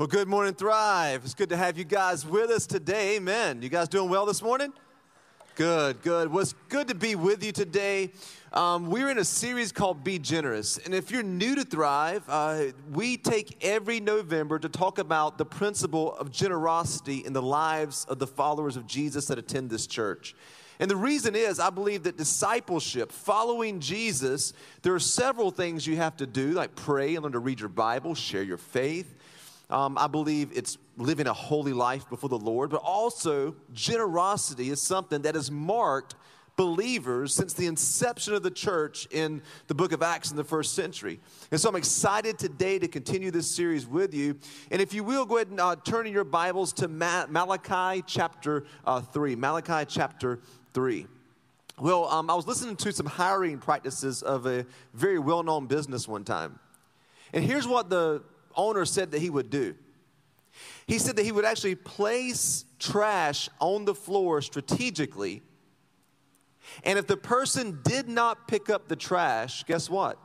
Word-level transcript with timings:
Well, 0.00 0.06
good 0.06 0.28
morning, 0.28 0.54
Thrive. 0.54 1.26
It's 1.26 1.34
good 1.34 1.50
to 1.50 1.58
have 1.58 1.76
you 1.76 1.84
guys 1.84 2.24
with 2.24 2.48
us 2.48 2.66
today. 2.66 3.16
Amen. 3.16 3.60
You 3.60 3.68
guys 3.68 3.86
doing 3.86 4.08
well 4.08 4.24
this 4.24 4.40
morning? 4.40 4.72
Good, 5.56 6.00
good. 6.00 6.32
Well, 6.32 6.40
it's 6.40 6.54
good 6.70 6.88
to 6.88 6.94
be 6.94 7.16
with 7.16 7.44
you 7.44 7.52
today. 7.52 8.10
Um, 8.54 8.88
we're 8.90 9.10
in 9.10 9.18
a 9.18 9.24
series 9.26 9.72
called 9.72 10.02
Be 10.02 10.18
Generous. 10.18 10.78
And 10.78 10.94
if 10.94 11.10
you're 11.10 11.22
new 11.22 11.54
to 11.54 11.64
Thrive, 11.64 12.22
uh, 12.30 12.68
we 12.90 13.18
take 13.18 13.62
every 13.62 14.00
November 14.00 14.58
to 14.58 14.70
talk 14.70 14.98
about 14.98 15.36
the 15.36 15.44
principle 15.44 16.14
of 16.14 16.32
generosity 16.32 17.18
in 17.18 17.34
the 17.34 17.42
lives 17.42 18.06
of 18.08 18.18
the 18.18 18.26
followers 18.26 18.78
of 18.78 18.86
Jesus 18.86 19.26
that 19.26 19.38
attend 19.38 19.68
this 19.68 19.86
church. 19.86 20.34
And 20.78 20.90
the 20.90 20.96
reason 20.96 21.36
is, 21.36 21.60
I 21.60 21.68
believe 21.68 22.04
that 22.04 22.16
discipleship, 22.16 23.12
following 23.12 23.80
Jesus, 23.80 24.54
there 24.80 24.94
are 24.94 24.98
several 24.98 25.50
things 25.50 25.86
you 25.86 25.96
have 25.96 26.16
to 26.16 26.26
do, 26.26 26.52
like 26.52 26.74
pray 26.74 27.16
and 27.16 27.22
learn 27.22 27.32
to 27.32 27.38
read 27.38 27.60
your 27.60 27.68
Bible, 27.68 28.14
share 28.14 28.42
your 28.42 28.56
faith, 28.56 29.14
um, 29.70 29.96
I 29.96 30.06
believe 30.06 30.50
it's 30.54 30.78
living 30.96 31.26
a 31.26 31.32
holy 31.32 31.72
life 31.72 32.08
before 32.08 32.28
the 32.28 32.38
Lord, 32.38 32.70
but 32.70 32.82
also 32.82 33.54
generosity 33.72 34.70
is 34.70 34.82
something 34.82 35.22
that 35.22 35.34
has 35.34 35.50
marked 35.50 36.14
believers 36.56 37.34
since 37.34 37.54
the 37.54 37.66
inception 37.66 38.34
of 38.34 38.42
the 38.42 38.50
church 38.50 39.06
in 39.10 39.40
the 39.68 39.74
book 39.74 39.92
of 39.92 40.02
Acts 40.02 40.30
in 40.30 40.36
the 40.36 40.44
first 40.44 40.74
century. 40.74 41.18
And 41.50 41.58
so 41.58 41.70
I'm 41.70 41.76
excited 41.76 42.38
today 42.38 42.78
to 42.78 42.86
continue 42.86 43.30
this 43.30 43.50
series 43.50 43.86
with 43.86 44.12
you. 44.12 44.36
And 44.70 44.82
if 44.82 44.92
you 44.92 45.02
will, 45.02 45.24
go 45.24 45.36
ahead 45.36 45.48
and 45.48 45.58
uh, 45.58 45.76
turn 45.76 46.06
in 46.06 46.12
your 46.12 46.24
Bibles 46.24 46.74
to 46.74 46.88
Ma- 46.88 47.24
Malachi 47.30 48.02
chapter 48.06 48.64
uh, 48.84 49.00
3. 49.00 49.36
Malachi 49.36 49.86
chapter 49.88 50.40
3. 50.74 51.06
Well, 51.78 52.04
um, 52.08 52.28
I 52.28 52.34
was 52.34 52.46
listening 52.46 52.76
to 52.76 52.92
some 52.92 53.06
hiring 53.06 53.56
practices 53.56 54.22
of 54.22 54.44
a 54.44 54.66
very 54.92 55.18
well 55.18 55.42
known 55.42 55.66
business 55.66 56.06
one 56.06 56.24
time. 56.24 56.58
And 57.32 57.42
here's 57.42 57.66
what 57.66 57.88
the 57.88 58.22
owner 58.56 58.84
said 58.84 59.10
that 59.12 59.20
he 59.20 59.30
would 59.30 59.50
do. 59.50 59.74
He 60.86 60.98
said 60.98 61.16
that 61.16 61.24
he 61.24 61.32
would 61.32 61.44
actually 61.44 61.76
place 61.76 62.64
trash 62.78 63.48
on 63.60 63.84
the 63.84 63.94
floor 63.94 64.42
strategically. 64.42 65.42
And 66.84 66.98
if 66.98 67.06
the 67.06 67.16
person 67.16 67.80
did 67.82 68.08
not 68.08 68.48
pick 68.48 68.68
up 68.70 68.88
the 68.88 68.96
trash, 68.96 69.64
guess 69.64 69.88
what? 69.88 70.18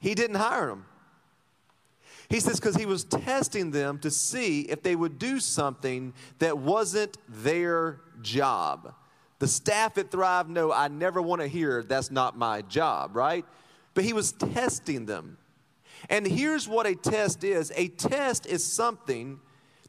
He 0.00 0.14
didn't 0.14 0.36
hire 0.36 0.66
them. 0.66 0.86
He 2.28 2.40
says 2.40 2.58
because 2.58 2.76
he 2.76 2.86
was 2.86 3.04
testing 3.04 3.70
them 3.70 3.98
to 4.00 4.10
see 4.10 4.62
if 4.62 4.82
they 4.82 4.96
would 4.96 5.18
do 5.18 5.38
something 5.38 6.12
that 6.40 6.58
wasn't 6.58 7.16
their 7.28 8.00
job. 8.20 8.94
The 9.38 9.46
staff 9.46 9.96
at 9.98 10.10
Thrive 10.10 10.48
know 10.48 10.72
I 10.72 10.88
never 10.88 11.22
want 11.22 11.42
to 11.42 11.48
hear 11.48 11.82
that's 11.82 12.10
not 12.10 12.36
my 12.36 12.62
job, 12.62 13.14
right? 13.14 13.44
But 13.94 14.04
he 14.04 14.12
was 14.12 14.32
testing 14.32 15.06
them. 15.06 15.38
And 16.08 16.26
here's 16.26 16.68
what 16.68 16.86
a 16.86 16.94
test 16.94 17.44
is 17.44 17.72
a 17.74 17.88
test 17.88 18.46
is 18.46 18.64
something 18.64 19.40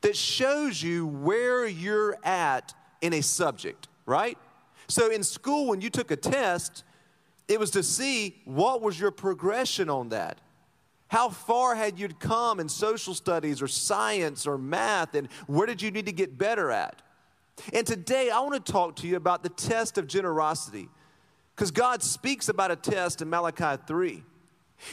that 0.02 0.16
shows 0.16 0.82
you 0.82 1.08
where 1.08 1.66
you're 1.66 2.18
at 2.24 2.74
in 3.02 3.14
a 3.14 3.22
subject, 3.22 3.88
right? 4.06 4.38
So 4.88 5.12
in 5.12 5.24
school, 5.24 5.68
when 5.68 5.82
you 5.82 5.90
took 5.90 6.12
a 6.12 6.16
test, 6.16 6.84
it 7.48 7.60
was 7.60 7.72
to 7.72 7.84
see 7.84 8.42
what 8.46 8.82
was 8.82 9.00
your 9.00 9.12
progression 9.12 9.90
on 9.90 10.10
that. 10.10 10.40
How 11.10 11.30
far 11.30 11.76
had 11.76 12.00
you 12.00 12.10
come 12.10 12.60
in 12.60 12.68
social 12.68 13.14
studies 13.14 13.62
or 13.62 13.68
science 13.68 14.46
or 14.46 14.58
math, 14.58 15.16
and 15.16 15.30
where 15.48 15.66
did 15.66 15.82
you 15.82 15.90
need 15.90 16.06
to 16.06 16.12
get 16.12 16.38
better 16.38 16.70
at? 16.72 17.02
And 17.74 17.88
today, 17.88 18.30
I 18.30 18.40
want 18.42 18.66
to 18.66 18.72
talk 18.72 18.98
to 18.98 19.08
you 19.08 19.16
about 19.16 19.42
the 19.42 19.50
test 19.50 19.98
of 19.98 20.08
generosity, 20.08 20.90
because 21.56 21.72
God 21.72 22.04
speaks 22.04 22.50
about 22.50 22.72
a 22.72 22.76
test 22.76 23.22
in 23.22 23.30
Malachi 23.30 23.82
3. 23.88 24.24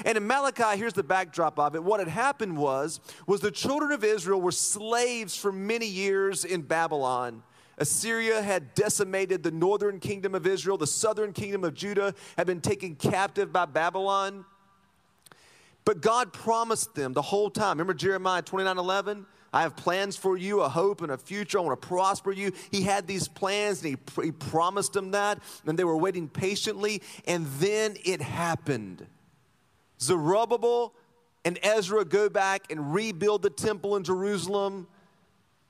And 0.04 0.16
in 0.16 0.26
Malachi, 0.26 0.78
here's 0.78 0.94
the 0.94 1.02
backdrop 1.02 1.58
of 1.58 1.74
it. 1.74 1.82
What 1.82 2.00
had 2.00 2.08
happened 2.08 2.56
was, 2.56 3.00
was 3.26 3.40
the 3.40 3.50
children 3.50 3.92
of 3.92 4.02
Israel 4.02 4.40
were 4.40 4.52
slaves 4.52 5.36
for 5.36 5.52
many 5.52 5.86
years 5.86 6.44
in 6.44 6.62
Babylon. 6.62 7.42
Assyria 7.76 8.40
had 8.40 8.74
decimated 8.74 9.42
the 9.42 9.50
northern 9.50 9.98
kingdom 9.98 10.34
of 10.34 10.46
Israel. 10.46 10.78
The 10.78 10.86
southern 10.86 11.32
kingdom 11.32 11.64
of 11.64 11.74
Judah 11.74 12.14
had 12.38 12.46
been 12.46 12.60
taken 12.60 12.94
captive 12.94 13.52
by 13.52 13.66
Babylon. 13.66 14.44
But 15.84 16.00
God 16.00 16.32
promised 16.32 16.94
them 16.94 17.12
the 17.12 17.22
whole 17.22 17.50
time. 17.50 17.78
Remember 17.78 17.94
Jeremiah 17.94 18.42
29 18.42 18.78
11? 18.78 19.26
I 19.52 19.62
have 19.62 19.76
plans 19.76 20.16
for 20.16 20.36
you, 20.36 20.62
a 20.62 20.68
hope 20.68 21.00
and 21.00 21.12
a 21.12 21.18
future. 21.18 21.58
I 21.58 21.62
want 21.62 21.80
to 21.80 21.86
prosper 21.86 22.32
you. 22.32 22.52
He 22.72 22.82
had 22.82 23.06
these 23.06 23.28
plans 23.28 23.84
and 23.84 23.96
he, 23.96 24.22
he 24.22 24.32
promised 24.32 24.94
them 24.94 25.12
that, 25.12 25.40
and 25.64 25.78
they 25.78 25.84
were 25.84 25.96
waiting 25.96 26.28
patiently, 26.28 27.02
and 27.24 27.46
then 27.60 27.96
it 28.04 28.20
happened. 28.20 29.06
Zerubbabel 30.00 30.94
and 31.44 31.58
Ezra 31.62 32.04
go 32.04 32.28
back 32.28 32.70
and 32.70 32.94
rebuild 32.94 33.42
the 33.42 33.50
temple 33.50 33.96
in 33.96 34.04
Jerusalem. 34.04 34.86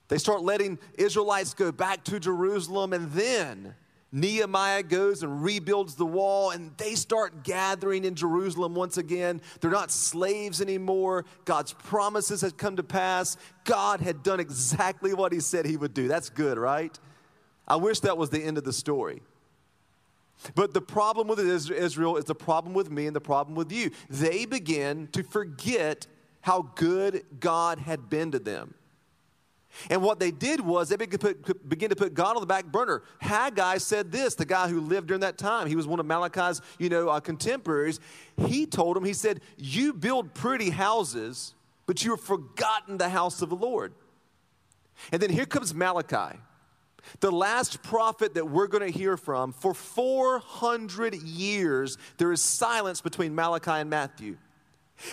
They 0.08 0.18
start 0.18 0.42
letting 0.42 0.78
Israelites 0.98 1.54
go 1.54 1.72
back 1.72 2.04
to 2.04 2.20
Jerusalem, 2.20 2.92
and 2.92 3.10
then 3.12 3.74
Nehemiah 4.12 4.84
goes 4.84 5.24
and 5.24 5.42
rebuilds 5.42 5.96
the 5.96 6.06
wall, 6.06 6.50
and 6.50 6.70
they 6.76 6.94
start 6.94 7.42
gathering 7.42 8.04
in 8.04 8.14
Jerusalem 8.14 8.74
once 8.74 8.96
again. 8.96 9.40
They're 9.60 9.72
not 9.72 9.90
slaves 9.90 10.60
anymore. 10.60 11.24
God's 11.44 11.72
promises 11.72 12.41
had 12.41 12.56
come 12.56 12.76
to 12.76 12.84
pass. 12.84 13.36
God 13.64 14.00
had 14.00 14.22
done 14.22 14.38
exactly 14.38 15.14
what 15.14 15.32
He 15.32 15.41
said 15.41 15.66
He 15.66 15.76
would 15.76 15.94
do. 15.94 16.06
That's 16.06 16.30
good, 16.30 16.58
right? 16.58 16.96
I 17.66 17.76
wish 17.76 18.00
that 18.00 18.16
was 18.16 18.30
the 18.30 18.41
end 18.41 18.56
of 18.56 18.62
the 18.62 18.72
story. 18.72 19.22
But 20.55 20.75
the 20.75 20.81
problem 20.83 21.28
with 21.28 21.39
Israel 21.41 22.17
is 22.17 22.25
the 22.25 22.34
problem 22.34 22.75
with 22.75 22.91
me 22.91 23.06
and 23.06 23.17
the 23.17 23.21
problem 23.21 23.55
with 23.56 23.72
you. 23.72 23.91
They 24.11 24.45
begin 24.45 25.09
to 25.12 25.22
forget 25.22 26.06
how 26.43 26.71
good 26.75 27.25
God 27.41 27.78
had 27.78 28.11
been 28.11 28.33
to 28.33 28.39
them. 28.39 28.75
And 29.91 30.03
what 30.03 30.21
they 30.21 30.31
did 30.31 30.61
was 30.61 30.89
they 30.89 30.97
began 30.97 31.89
to 31.89 31.97
put 31.97 32.15
God 32.15 32.37
on 32.37 32.41
the 32.41 32.47
back 32.47 32.67
burner. 32.67 33.03
Haggai 33.21 33.78
said 33.78 34.12
this, 34.12 34.34
the 34.34 34.45
guy 34.45 34.69
who 34.69 34.81
lived 34.81 35.09
during 35.09 35.22
that 35.22 35.39
time. 35.39 35.67
He 35.67 35.75
was 35.75 35.87
one 35.87 35.99
of 35.99 36.06
Malachi's, 36.06 36.61
you 36.78 36.89
know, 36.89 37.09
uh, 37.09 37.19
contemporaries. 37.21 37.99
He 38.47 38.66
told 38.66 38.97
him, 38.97 39.05
he 39.05 39.12
said, 39.12 39.41
"You 39.56 39.93
build 39.93 40.33
pretty 40.34 40.71
houses, 40.71 41.55
but 41.87 42.05
you 42.05 42.12
have 42.12 42.21
forgotten 42.21 42.99
the 42.99 43.09
house 43.09 43.43
of 43.43 43.49
the 43.49 43.56
Lord." 43.56 43.95
And 45.11 45.21
then 45.21 45.31
here 45.31 45.47
comes 45.47 45.75
Malachi 45.75 46.39
the 47.20 47.31
last 47.31 47.82
prophet 47.82 48.34
that 48.34 48.48
we're 48.48 48.66
going 48.66 48.91
to 48.91 48.97
hear 48.97 49.16
from, 49.16 49.53
for 49.53 49.75
400 49.75 51.15
years, 51.15 51.98
there 52.19 52.32
is 52.32 52.41
silence 52.41 53.00
between 53.00 53.34
Malachi 53.34 53.70
and 53.70 53.91
Matthew. 53.91 54.37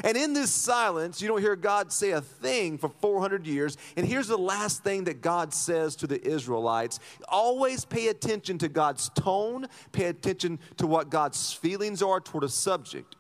And 0.04 0.16
in 0.16 0.34
this 0.34 0.52
silence, 0.52 1.22
you 1.22 1.28
don't 1.28 1.42
hear 1.42 1.56
God 1.56 1.92
say 1.92 2.12
a 2.12 2.22
thing 2.22 2.78
for 2.78 2.90
400 2.90 3.46
years. 3.48 3.78
And 3.98 4.06
here's 4.06 4.28
the 4.28 4.38
last 4.38 4.84
thing 4.84 5.06
that 5.06 5.22
God 5.22 5.54
says 5.54 5.96
to 5.98 6.08
the 6.08 6.24
Israelites 6.26 7.00
always 7.28 7.84
pay 7.84 8.08
attention 8.08 8.58
to 8.60 8.70
God's 8.70 9.10
tone, 9.10 9.68
pay 9.92 10.06
attention 10.06 10.60
to 10.78 10.88
what 10.88 11.10
God's 11.10 11.52
feelings 11.52 12.02
are 12.02 12.20
toward 12.20 12.44
a 12.44 12.50
subject. 12.50 13.16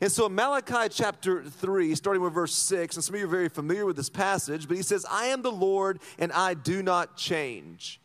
And 0.00 0.12
so 0.12 0.26
in 0.26 0.34
Malachi 0.34 0.88
chapter 0.90 1.42
3, 1.42 1.94
starting 1.94 2.22
with 2.22 2.34
verse 2.34 2.54
6, 2.54 2.96
and 2.96 3.04
some 3.04 3.14
of 3.14 3.20
you 3.20 3.26
are 3.26 3.30
very 3.30 3.48
familiar 3.48 3.86
with 3.86 3.96
this 3.96 4.10
passage, 4.10 4.68
but 4.68 4.76
he 4.76 4.82
says, 4.82 5.06
I 5.10 5.26
am 5.26 5.42
the 5.42 5.52
Lord 5.52 6.00
and 6.18 6.32
I 6.32 6.54
do 6.54 6.82
not 6.82 7.16
change. 7.16 8.00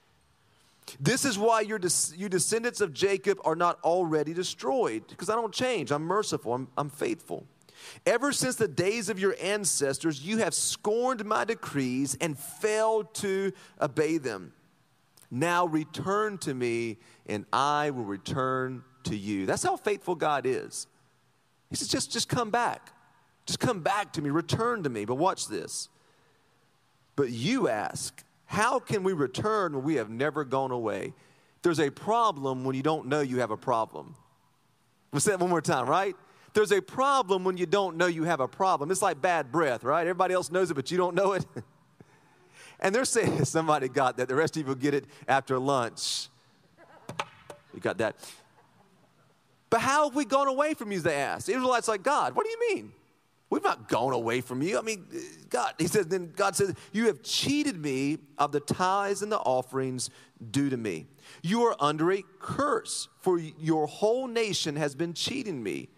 This 0.99 1.25
is 1.25 1.37
why 1.37 1.61
your 1.61 1.79
you 2.15 2.29
descendants 2.29 2.79
of 2.81 2.93
Jacob 2.93 3.39
are 3.43 3.55
not 3.55 3.79
already 3.83 4.33
destroyed, 4.33 5.03
because 5.07 5.29
I 5.29 5.35
don't 5.35 5.53
change. 5.53 5.91
I'm 5.91 6.03
merciful, 6.03 6.53
I'm, 6.53 6.67
I'm 6.77 6.89
faithful. 6.89 7.45
Ever 8.05 8.31
since 8.31 8.55
the 8.55 8.67
days 8.67 9.09
of 9.09 9.19
your 9.19 9.35
ancestors, 9.41 10.21
you 10.21 10.37
have 10.37 10.53
scorned 10.53 11.25
my 11.25 11.43
decrees 11.43 12.17
and 12.21 12.37
failed 12.37 13.13
to 13.15 13.51
obey 13.81 14.17
them. 14.17 14.53
Now 15.29 15.65
return 15.65 16.37
to 16.39 16.53
me, 16.53 16.97
and 17.25 17.45
I 17.51 17.89
will 17.89 18.05
return 18.05 18.83
to 19.03 19.15
you. 19.15 19.45
That's 19.45 19.63
how 19.63 19.75
faithful 19.75 20.15
God 20.15 20.45
is. 20.45 20.87
He 21.69 21.75
says, 21.75 21.87
just, 21.87 22.11
just 22.11 22.29
come 22.29 22.51
back. 22.51 22.91
Just 23.45 23.59
come 23.59 23.81
back 23.81 24.13
to 24.13 24.21
me, 24.21 24.29
return 24.29 24.83
to 24.83 24.89
me. 24.89 25.05
But 25.05 25.15
watch 25.15 25.47
this. 25.47 25.89
But 27.15 27.29
you 27.29 27.69
ask, 27.69 28.23
how 28.45 28.79
can 28.79 29.03
we 29.03 29.13
return 29.13 29.73
when 29.73 29.83
we 29.83 29.95
have 29.95 30.09
never 30.09 30.43
gone 30.43 30.71
away? 30.71 31.13
There's 31.61 31.79
a 31.79 31.89
problem 31.89 32.63
when 32.63 32.75
you 32.75 32.83
don't 32.83 33.07
know 33.07 33.21
you 33.21 33.39
have 33.39 33.51
a 33.51 33.57
problem. 33.57 34.15
Let's 35.11 35.25
say 35.25 35.31
that 35.31 35.39
one 35.39 35.49
more 35.49 35.61
time, 35.61 35.87
right? 35.87 36.15
There's 36.53 36.71
a 36.71 36.81
problem 36.81 37.43
when 37.43 37.57
you 37.57 37.65
don't 37.65 37.97
know 37.97 38.05
you 38.05 38.23
have 38.23 38.39
a 38.39 38.47
problem. 38.47 38.91
It's 38.91 39.01
like 39.01 39.21
bad 39.21 39.51
breath, 39.51 39.83
right? 39.83 40.01
Everybody 40.01 40.33
else 40.33 40.51
knows 40.51 40.71
it, 40.71 40.75
but 40.75 40.91
you 40.91 40.97
don't 40.97 41.15
know 41.15 41.33
it. 41.33 41.45
and 42.79 42.93
they're 42.93 43.03
saying 43.03 43.45
somebody 43.45 43.89
got 43.89 44.17
that. 44.17 44.27
The 44.27 44.35
rest 44.35 44.55
of 44.55 44.61
you 44.61 44.67
will 44.67 44.75
get 44.75 44.93
it 44.93 45.05
after 45.27 45.59
lunch. 45.59 46.29
You 47.73 47.81
got 47.81 47.97
that. 47.97 48.15
But 49.69 49.81
how 49.81 50.05
have 50.05 50.15
we 50.15 50.23
gone 50.23 50.47
away 50.47 50.73
from 50.73 50.91
you, 50.91 50.99
they 51.01 51.15
asked. 51.15 51.49
Israelites 51.49 51.87
like, 51.87 52.03
God, 52.03 52.35
what 52.35 52.45
do 52.45 52.51
you 52.51 52.75
mean? 52.75 52.91
We've 53.49 53.63
not 53.63 53.87
gone 53.87 54.13
away 54.13 54.41
from 54.41 54.61
you. 54.61 54.77
I 54.77 54.81
mean, 54.81 55.05
God, 55.49 55.73
he 55.77 55.87
says, 55.87 56.07
then 56.07 56.31
God 56.35 56.55
says, 56.55 56.73
You 56.91 57.07
have 57.07 57.21
cheated 57.21 57.77
me 57.77 58.17
of 58.37 58.51
the 58.51 58.59
tithes 58.59 59.21
and 59.21 59.31
the 59.31 59.37
offerings 59.37 60.09
due 60.51 60.69
to 60.69 60.77
me. 60.77 61.05
You 61.41 61.63
are 61.63 61.75
under 61.79 62.11
a 62.11 62.23
curse, 62.39 63.07
for 63.19 63.37
your 63.37 63.87
whole 63.87 64.27
nation 64.27 64.75
has 64.75 64.95
been 64.95 65.13
cheating 65.13 65.61
me. 65.61 65.89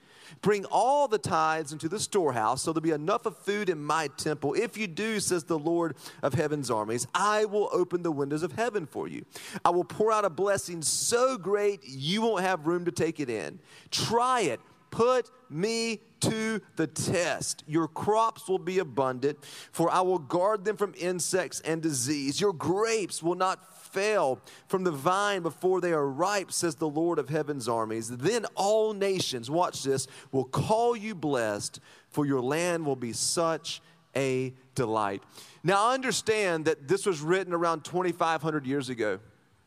Bring 0.42 0.66
all 0.66 1.08
the 1.08 1.18
tithes 1.18 1.72
into 1.72 1.88
the 1.88 2.00
storehouse, 2.00 2.62
so 2.62 2.74
there'll 2.74 2.84
be 2.84 2.92
enough 2.92 3.26
of 3.26 3.38
food 3.38 3.70
in 3.70 3.82
my 3.82 4.08
temple. 4.18 4.54
If 4.54 4.78
you 4.78 4.88
do, 4.88 5.20
says 5.20 5.46
the 5.46 5.58
Lord 5.58 5.96
of 6.22 6.34
heaven's 6.34 6.70
armies, 6.70 7.08
I 7.16 7.46
will 7.46 7.70
open 7.72 8.04
the 8.04 8.12
windows 8.12 8.44
of 8.44 8.52
heaven 8.52 8.86
for 8.86 9.08
you. 9.08 9.26
I 9.64 9.70
will 9.70 9.86
pour 9.86 10.12
out 10.12 10.26
a 10.26 10.30
blessing 10.30 10.82
so 10.82 11.38
great 11.38 11.80
you 11.86 12.22
won't 12.22 12.44
have 12.44 12.68
room 12.68 12.86
to 12.86 12.92
take 12.92 13.20
it 13.20 13.30
in. 13.30 13.60
Try 13.90 14.42
it. 14.42 14.60
Put 14.92 15.30
me 15.50 16.02
to 16.22 16.62
the 16.75 16.88
test. 16.88 17.64
Your 17.68 17.88
crops 17.88 18.48
will 18.48 18.60
be 18.60 18.80
abundant, 18.80 19.38
for 19.72 19.90
I 19.90 20.02
will 20.02 20.19
guard 20.19 20.66
them 20.66 20.78
from 20.78 20.94
insects 20.98 21.60
and 21.62 21.81
disease. 21.81 22.40
Your 22.42 22.54
grapes 22.54 23.22
will 23.22 23.36
not 23.36 23.74
fail 23.88 24.40
from 24.68 24.84
the 24.84 24.92
vine 24.92 25.42
before 25.42 25.81
they 25.81 25.94
are 25.94 26.08
ripe, 26.08 26.52
says 26.52 26.75
the 26.75 26.90
Lord 26.90 27.19
of 27.19 27.30
heaven's 27.30 27.68
armies. 27.68 28.10
Then 28.10 28.46
all 28.56 28.94
nations, 28.94 29.50
watch 29.50 29.84
this, 29.84 30.08
will 30.31 30.46
call 30.46 30.96
you 30.96 31.16
blessed, 31.16 31.80
for 32.10 32.25
your 32.25 32.42
land 32.42 32.86
will 32.86 32.96
be 32.96 33.14
such 33.14 33.81
a 34.16 34.54
delight. 34.75 35.24
Now, 35.64 35.92
understand 35.92 36.66
that 36.66 36.88
this 36.88 37.06
was 37.06 37.22
written 37.22 37.54
around 37.54 37.84
2,500 37.84 38.66
years 38.66 38.90
ago. 38.90 39.19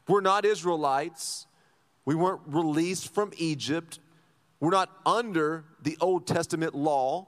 We're 0.08 0.20
not 0.20 0.44
Israelites. 0.44 1.46
We 2.04 2.14
weren't 2.14 2.40
released 2.46 3.14
from 3.14 3.32
Egypt. 3.36 4.00
We're 4.60 4.70
not 4.70 4.90
under 5.04 5.64
the 5.82 5.96
Old 6.00 6.26
Testament 6.26 6.74
law. 6.74 7.26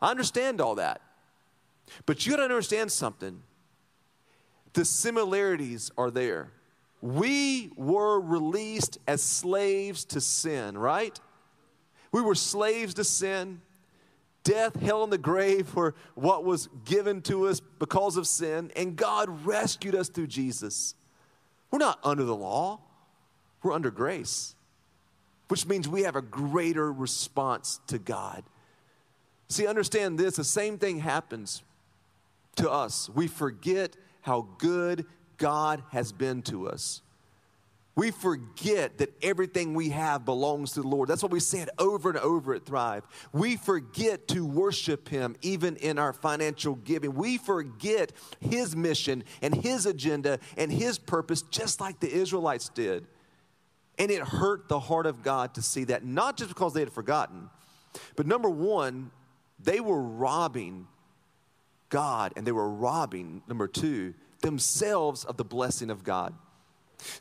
I 0.00 0.10
understand 0.10 0.60
all 0.60 0.74
that. 0.76 1.00
But 2.04 2.26
you 2.26 2.32
got 2.32 2.38
to 2.38 2.42
understand 2.44 2.92
something 2.92 3.42
the 4.74 4.84
similarities 4.84 5.90
are 5.96 6.10
there. 6.10 6.52
We 7.00 7.70
were 7.76 8.20
released 8.20 8.98
as 9.06 9.22
slaves 9.22 10.04
to 10.06 10.20
sin, 10.20 10.76
right? 10.76 11.18
We 12.12 12.20
were 12.20 12.34
slaves 12.34 12.94
to 12.94 13.04
sin. 13.04 13.62
Death, 14.44 14.76
hell, 14.76 15.02
and 15.02 15.12
the 15.12 15.18
grave 15.18 15.74
were 15.74 15.94
what 16.14 16.44
was 16.44 16.68
given 16.84 17.22
to 17.22 17.48
us 17.48 17.60
because 17.60 18.16
of 18.16 18.26
sin, 18.26 18.70
and 18.76 18.96
God 18.96 19.46
rescued 19.46 19.94
us 19.94 20.08
through 20.08 20.28
Jesus. 20.28 20.94
We're 21.70 21.78
not 21.78 21.98
under 22.04 22.24
the 22.24 22.36
law, 22.36 22.80
we're 23.62 23.72
under 23.72 23.90
grace, 23.90 24.54
which 25.48 25.66
means 25.66 25.88
we 25.88 26.02
have 26.02 26.16
a 26.16 26.22
greater 26.22 26.92
response 26.92 27.80
to 27.86 27.98
God. 27.98 28.42
See, 29.48 29.66
understand 29.66 30.18
this 30.18 30.36
the 30.36 30.44
same 30.44 30.78
thing 30.78 30.98
happens 30.98 31.62
to 32.56 32.70
us. 32.70 33.08
We 33.08 33.28
forget 33.28 33.96
how 34.22 34.48
good 34.58 35.06
God 35.36 35.82
has 35.90 36.12
been 36.12 36.42
to 36.42 36.68
us. 36.68 37.02
We 37.94 38.10
forget 38.10 38.98
that 38.98 39.14
everything 39.22 39.72
we 39.72 39.88
have 39.88 40.26
belongs 40.26 40.72
to 40.72 40.82
the 40.82 40.88
Lord. 40.88 41.08
That's 41.08 41.22
what 41.22 41.32
we 41.32 41.40
said 41.40 41.70
over 41.78 42.10
and 42.10 42.18
over 42.18 42.52
at 42.52 42.66
Thrive. 42.66 43.04
We 43.32 43.56
forget 43.56 44.28
to 44.28 44.44
worship 44.44 45.08
Him 45.08 45.34
even 45.40 45.76
in 45.76 45.98
our 45.98 46.12
financial 46.12 46.74
giving. 46.74 47.14
We 47.14 47.38
forget 47.38 48.12
His 48.38 48.76
mission 48.76 49.24
and 49.40 49.54
His 49.54 49.86
agenda 49.86 50.40
and 50.58 50.70
His 50.70 50.98
purpose, 50.98 51.40
just 51.40 51.80
like 51.80 51.98
the 52.00 52.12
Israelites 52.12 52.68
did. 52.68 53.06
And 53.98 54.10
it 54.10 54.22
hurt 54.22 54.68
the 54.68 54.78
heart 54.78 55.06
of 55.06 55.22
God 55.22 55.54
to 55.54 55.62
see 55.62 55.84
that, 55.84 56.04
not 56.04 56.36
just 56.36 56.48
because 56.50 56.74
they 56.74 56.80
had 56.80 56.92
forgotten, 56.92 57.48
but 58.14 58.26
number 58.26 58.50
one, 58.50 59.10
they 59.58 59.80
were 59.80 60.00
robbing 60.00 60.86
God 61.88 62.32
and 62.36 62.46
they 62.46 62.52
were 62.52 62.68
robbing, 62.68 63.42
number 63.48 63.66
two, 63.66 64.14
themselves 64.42 65.24
of 65.24 65.36
the 65.36 65.44
blessing 65.44 65.90
of 65.90 66.04
God. 66.04 66.34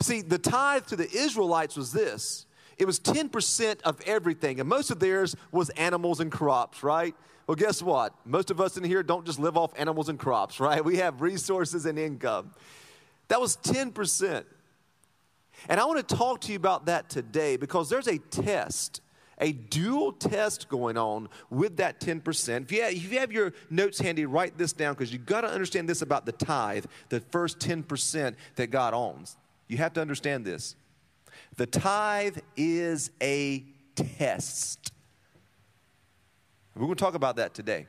See, 0.02 0.22
the 0.22 0.38
tithe 0.38 0.86
to 0.88 0.96
the 0.96 1.10
Israelites 1.10 1.76
was 1.76 1.92
this 1.92 2.46
it 2.78 2.86
was 2.86 3.00
10% 3.00 3.82
of 3.84 4.02
everything, 4.06 4.60
and 4.60 4.68
most 4.68 4.92
of 4.92 5.00
theirs 5.00 5.36
was 5.52 5.70
animals 5.72 6.20
and 6.20 6.32
crops, 6.32 6.84
right? 6.84 7.16
Well, 7.48 7.56
guess 7.56 7.82
what? 7.82 8.14
Most 8.26 8.52
of 8.52 8.60
us 8.60 8.76
in 8.76 8.84
here 8.84 9.04
don't 9.04 9.26
just 9.26 9.40
live 9.40 9.56
off 9.56 9.72
animals 9.78 10.10
and 10.10 10.20
crops, 10.20 10.60
right? 10.60 10.84
We 10.84 10.98
have 10.98 11.22
resources 11.22 11.86
and 11.86 11.98
income. 11.98 12.52
That 13.28 13.40
was 13.40 13.58
10%. 13.58 14.44
And 15.70 15.80
I 15.80 15.86
want 15.86 16.08
to 16.08 16.16
talk 16.16 16.42
to 16.42 16.52
you 16.52 16.58
about 16.58 16.86
that 16.86 17.10
today 17.10 17.58
because 17.58 17.90
there's 17.90 18.08
a 18.08 18.18
test 18.18 19.02
a 19.40 19.52
dual 19.52 20.14
test 20.14 20.70
going 20.70 20.98
on 20.98 21.30
with 21.50 21.78
that 21.78 22.00
10%. 22.00 22.64
If 22.64 22.72
you 22.72 22.82
have, 22.84 22.94
if 22.94 23.12
you 23.12 23.20
have 23.20 23.32
your 23.32 23.54
notes 23.70 24.00
handy, 24.00 24.26
write 24.26 24.58
this 24.58 24.74
down 24.74 24.94
because 24.94 25.12
you've 25.12 25.26
got 25.26 25.42
to 25.42 25.50
understand 25.50 25.90
this 25.90 26.02
about 26.02 26.26
the 26.26 26.32
tithe, 26.32 26.86
the 27.10 27.20
first 27.20 27.60
10% 27.60 28.36
that 28.56 28.68
God 28.68 28.94
owns. 28.94 29.36
You 29.68 29.78
have 29.78 29.94
to 29.94 30.02
understand 30.02 30.46
this. 30.46 30.76
The 31.58 31.66
tithe 31.66 32.38
is 32.56 33.12
a 33.22 33.64
test. 33.96 34.92
We're 36.76 36.86
going 36.86 36.96
to 36.96 37.04
talk 37.04 37.16
about 37.16 37.38
that 37.38 37.54
today. 37.54 37.88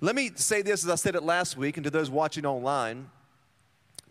Let 0.00 0.14
me 0.14 0.30
say 0.34 0.62
this 0.62 0.84
as 0.84 0.90
I 0.90 0.94
said 0.94 1.16
it 1.16 1.22
last 1.22 1.56
week, 1.56 1.76
and 1.76 1.84
to 1.84 1.90
those 1.90 2.08
watching 2.08 2.46
online 2.46 3.10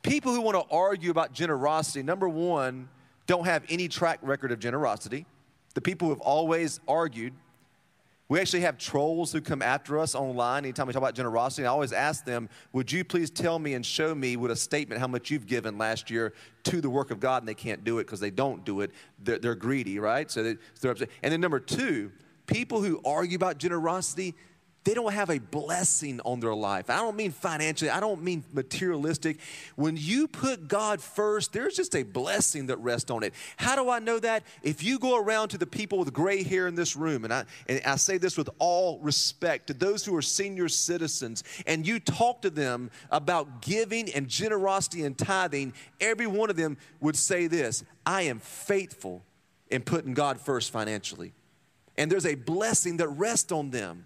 people 0.08 0.34
who 0.34 0.42
want 0.42 0.56
to 0.56 0.76
argue 0.76 1.12
about 1.12 1.34
generosity, 1.34 2.04
number 2.04 2.30
one, 2.30 2.90
don't 3.26 3.46
have 3.46 3.64
any 3.70 3.88
track 3.88 4.20
record 4.22 4.52
of 4.52 4.60
generosity 4.60 5.26
the 5.78 5.82
people 5.82 6.08
who 6.08 6.14
have 6.16 6.22
always 6.22 6.80
argued. 6.88 7.36
We 8.30 8.40
actually 8.40 8.62
have 8.62 8.80
trolls 8.80 9.32
who 9.32 9.42
come 9.42 9.62
after 9.62 10.00
us 10.00 10.16
online 10.16 10.66
anytime 10.66 10.88
we 10.88 10.94
talk 10.94 11.04
about 11.04 11.14
generosity. 11.14 11.68
I 11.68 11.70
always 11.70 11.94
ask 11.94 12.26
them, 12.26 12.50
Would 12.74 12.92
you 12.92 13.04
please 13.04 13.30
tell 13.30 13.60
me 13.60 13.76
and 13.76 13.86
show 13.86 14.16
me 14.16 14.38
with 14.38 14.50
a 14.50 14.56
statement 14.56 15.00
how 15.00 15.06
much 15.06 15.30
you've 15.30 15.46
given 15.46 15.78
last 15.78 16.10
year 16.10 16.34
to 16.64 16.82
the 16.82 16.90
work 16.90 17.12
of 17.12 17.20
God? 17.20 17.44
And 17.44 17.48
they 17.48 17.54
can't 17.54 17.84
do 17.84 18.00
it 18.00 18.06
because 18.06 18.20
they 18.20 18.32
don't 18.32 18.66
do 18.66 18.82
it. 18.82 18.90
They're, 19.24 19.38
they're 19.38 19.54
greedy, 19.54 20.00
right? 20.00 20.32
So 20.32 20.42
they, 20.42 20.58
they're 20.82 20.94
upset. 20.94 21.10
And 21.22 21.32
then 21.32 21.42
number 21.42 21.60
two, 21.60 22.12
people 22.48 22.82
who 22.82 23.00
argue 23.06 23.36
about 23.36 23.60
generosity, 23.60 24.34
they 24.88 24.94
don't 24.94 25.12
have 25.12 25.30
a 25.30 25.40
blessing 25.40 26.22
on 26.24 26.40
their 26.40 26.56
life. 26.56 26.90
I 26.90 26.96
don't 26.96 27.18
mean 27.18 27.32
financially, 27.32 27.90
I 27.90 28.00
don't 28.00 28.24
mean 28.24 28.46
materialistic. 28.54 29.38
When 29.76 29.98
you 29.98 30.30
put 30.30 30.70
God 30.70 31.02
first, 31.02 31.52
there's 31.52 31.76
just 31.76 31.94
a 31.94 32.04
blessing 32.04 32.68
that 32.68 32.78
rests 32.78 33.12
on 33.12 33.22
it. 33.24 33.34
How 33.58 33.76
do 33.76 33.90
I 33.90 34.00
know 34.00 34.18
that? 34.20 34.44
If 34.64 34.84
you 34.84 34.98
go 34.98 35.18
around 35.18 35.50
to 35.50 35.58
the 35.58 35.66
people 35.66 36.00
with 36.00 36.14
gray 36.14 36.42
hair 36.42 36.68
in 36.68 36.76
this 36.76 36.96
room, 36.96 37.26
and 37.26 37.34
I, 37.34 37.44
and 37.68 37.82
I 37.86 37.98
say 37.98 38.18
this 38.18 38.38
with 38.38 38.50
all 38.60 39.00
respect 39.00 39.68
to 39.68 39.74
those 39.74 40.06
who 40.06 40.16
are 40.16 40.22
senior 40.22 40.70
citizens, 40.70 41.44
and 41.66 41.86
you 41.86 42.00
talk 42.00 42.42
to 42.44 42.50
them 42.50 42.90
about 43.12 43.62
giving 43.62 44.10
and 44.14 44.30
generosity 44.30 45.04
and 45.04 45.18
tithing, 45.18 45.74
every 46.00 46.28
one 46.28 46.50
of 46.50 46.56
them 46.56 46.78
would 47.02 47.18
say 47.18 47.48
this 47.48 47.84
I 48.06 48.22
am 48.22 48.40
faithful 48.40 49.22
in 49.70 49.82
putting 49.82 50.14
God 50.14 50.40
first 50.40 50.72
financially. 50.72 51.34
And 51.98 52.10
there's 52.10 52.26
a 52.26 52.36
blessing 52.36 52.96
that 52.98 53.10
rests 53.10 53.52
on 53.52 53.72
them. 53.72 54.06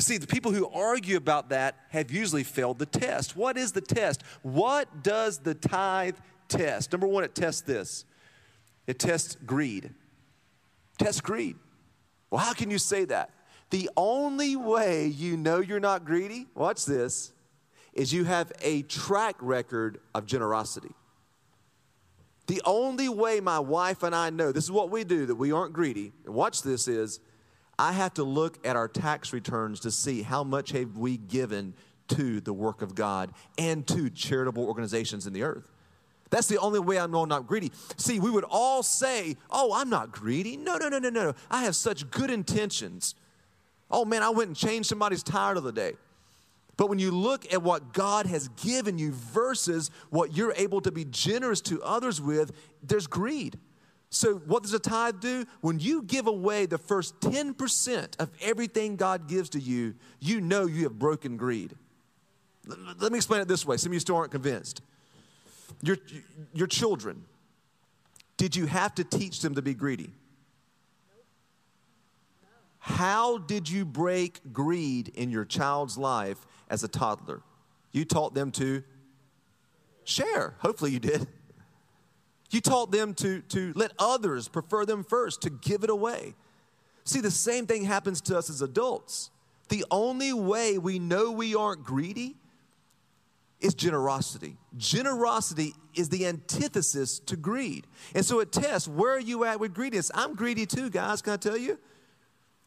See, 0.00 0.16
the 0.16 0.28
people 0.28 0.52
who 0.52 0.68
argue 0.68 1.16
about 1.16 1.48
that 1.48 1.76
have 1.90 2.10
usually 2.10 2.44
failed 2.44 2.78
the 2.78 2.86
test. 2.86 3.36
What 3.36 3.58
is 3.58 3.72
the 3.72 3.80
test? 3.80 4.22
What 4.42 5.02
does 5.02 5.38
the 5.38 5.54
tithe 5.54 6.16
test? 6.46 6.92
Number 6.92 7.06
one, 7.06 7.24
it 7.24 7.34
tests 7.34 7.62
this 7.62 8.04
it 8.86 8.98
tests 8.98 9.36
greed. 9.44 9.90
Tests 10.98 11.20
greed. 11.20 11.56
Well, 12.30 12.40
how 12.40 12.54
can 12.54 12.70
you 12.70 12.78
say 12.78 13.04
that? 13.06 13.30
The 13.70 13.90
only 13.96 14.56
way 14.56 15.06
you 15.06 15.36
know 15.36 15.60
you're 15.60 15.78
not 15.78 16.04
greedy, 16.04 16.46
watch 16.54 16.86
this, 16.86 17.32
is 17.92 18.12
you 18.12 18.24
have 18.24 18.50
a 18.62 18.82
track 18.82 19.36
record 19.40 20.00
of 20.14 20.24
generosity. 20.24 20.94
The 22.46 22.62
only 22.64 23.10
way 23.10 23.40
my 23.40 23.58
wife 23.58 24.02
and 24.02 24.14
I 24.14 24.30
know, 24.30 24.52
this 24.52 24.64
is 24.64 24.72
what 24.72 24.90
we 24.90 25.04
do, 25.04 25.26
that 25.26 25.34
we 25.34 25.52
aren't 25.52 25.74
greedy, 25.74 26.12
and 26.24 26.34
watch 26.34 26.62
this, 26.62 26.88
is 26.88 27.20
I 27.78 27.92
have 27.92 28.14
to 28.14 28.24
look 28.24 28.58
at 28.66 28.76
our 28.76 28.88
tax 28.88 29.32
returns 29.32 29.80
to 29.80 29.90
see 29.90 30.22
how 30.22 30.42
much 30.42 30.72
have 30.72 30.96
we 30.96 31.16
given 31.16 31.74
to 32.08 32.40
the 32.40 32.52
work 32.52 32.82
of 32.82 32.94
God 32.94 33.32
and 33.56 33.86
to 33.88 34.10
charitable 34.10 34.64
organizations 34.66 35.26
in 35.26 35.32
the 35.32 35.42
earth. 35.42 35.70
That's 36.30 36.48
the 36.48 36.58
only 36.58 36.80
way 36.80 36.98
I 36.98 37.06
know 37.06 37.22
I'm 37.22 37.28
not 37.28 37.46
greedy. 37.46 37.72
See, 37.96 38.20
we 38.20 38.30
would 38.30 38.44
all 38.44 38.82
say, 38.82 39.36
Oh, 39.50 39.72
I'm 39.72 39.88
not 39.88 40.12
greedy. 40.12 40.56
No, 40.56 40.76
no, 40.76 40.88
no, 40.88 40.98
no, 40.98 41.08
no. 41.08 41.34
I 41.50 41.64
have 41.64 41.76
such 41.76 42.10
good 42.10 42.30
intentions. 42.30 43.14
Oh 43.90 44.04
man, 44.04 44.22
I 44.22 44.30
went 44.30 44.48
and 44.48 44.56
changed 44.56 44.88
somebody's 44.88 45.22
tire 45.22 45.54
of 45.54 45.62
the 45.62 45.72
day. 45.72 45.94
But 46.76 46.88
when 46.88 46.98
you 46.98 47.10
look 47.10 47.52
at 47.52 47.62
what 47.62 47.92
God 47.92 48.26
has 48.26 48.48
given 48.48 48.98
you 48.98 49.12
versus 49.12 49.90
what 50.10 50.36
you're 50.36 50.52
able 50.56 50.80
to 50.82 50.92
be 50.92 51.04
generous 51.04 51.60
to 51.62 51.82
others 51.82 52.20
with, 52.20 52.52
there's 52.82 53.06
greed. 53.06 53.58
So, 54.10 54.36
what 54.36 54.62
does 54.62 54.72
a 54.72 54.78
tithe 54.78 55.20
do? 55.20 55.44
When 55.60 55.78
you 55.78 56.02
give 56.02 56.26
away 56.26 56.66
the 56.66 56.78
first 56.78 57.20
10% 57.20 58.18
of 58.18 58.30
everything 58.40 58.96
God 58.96 59.28
gives 59.28 59.50
to 59.50 59.60
you, 59.60 59.94
you 60.18 60.40
know 60.40 60.66
you 60.66 60.84
have 60.84 60.98
broken 60.98 61.36
greed. 61.36 61.74
Let 62.98 63.12
me 63.12 63.18
explain 63.18 63.40
it 63.40 63.48
this 63.48 63.66
way. 63.66 63.76
Some 63.76 63.90
of 63.90 63.94
you 63.94 64.00
still 64.00 64.16
aren't 64.16 64.30
convinced. 64.30 64.82
Your, 65.82 65.98
your 66.54 66.66
children, 66.66 67.24
did 68.36 68.56
you 68.56 68.66
have 68.66 68.94
to 68.96 69.04
teach 69.04 69.40
them 69.40 69.54
to 69.54 69.62
be 69.62 69.74
greedy? 69.74 70.12
How 72.78 73.38
did 73.38 73.68
you 73.68 73.84
break 73.84 74.40
greed 74.52 75.08
in 75.08 75.30
your 75.30 75.44
child's 75.44 75.98
life 75.98 76.46
as 76.70 76.82
a 76.82 76.88
toddler? 76.88 77.42
You 77.92 78.04
taught 78.06 78.34
them 78.34 78.50
to 78.52 78.82
share. 80.04 80.54
Hopefully, 80.60 80.92
you 80.92 80.98
did. 80.98 81.26
You 82.50 82.60
taught 82.60 82.90
them 82.90 83.14
to, 83.14 83.42
to 83.42 83.72
let 83.74 83.92
others 83.98 84.48
prefer 84.48 84.86
them 84.86 85.04
first, 85.04 85.42
to 85.42 85.50
give 85.50 85.84
it 85.84 85.90
away. 85.90 86.34
See, 87.04 87.20
the 87.20 87.30
same 87.30 87.66
thing 87.66 87.84
happens 87.84 88.20
to 88.22 88.38
us 88.38 88.48
as 88.50 88.62
adults. 88.62 89.30
The 89.68 89.84
only 89.90 90.32
way 90.32 90.78
we 90.78 90.98
know 90.98 91.30
we 91.30 91.54
aren't 91.54 91.84
greedy 91.84 92.36
is 93.60 93.74
generosity. 93.74 94.56
Generosity 94.76 95.74
is 95.94 96.08
the 96.08 96.26
antithesis 96.26 97.18
to 97.20 97.36
greed. 97.36 97.86
And 98.14 98.24
so 98.24 98.40
it 98.40 98.52
tests 98.52 98.88
where 98.88 99.16
are 99.16 99.20
you 99.20 99.44
at 99.44 99.60
with 99.60 99.74
greediness? 99.74 100.10
I'm 100.14 100.34
greedy 100.34 100.64
too, 100.64 100.90
guys, 100.90 101.20
can 101.20 101.34
I 101.34 101.36
tell 101.36 101.56
you? 101.56 101.78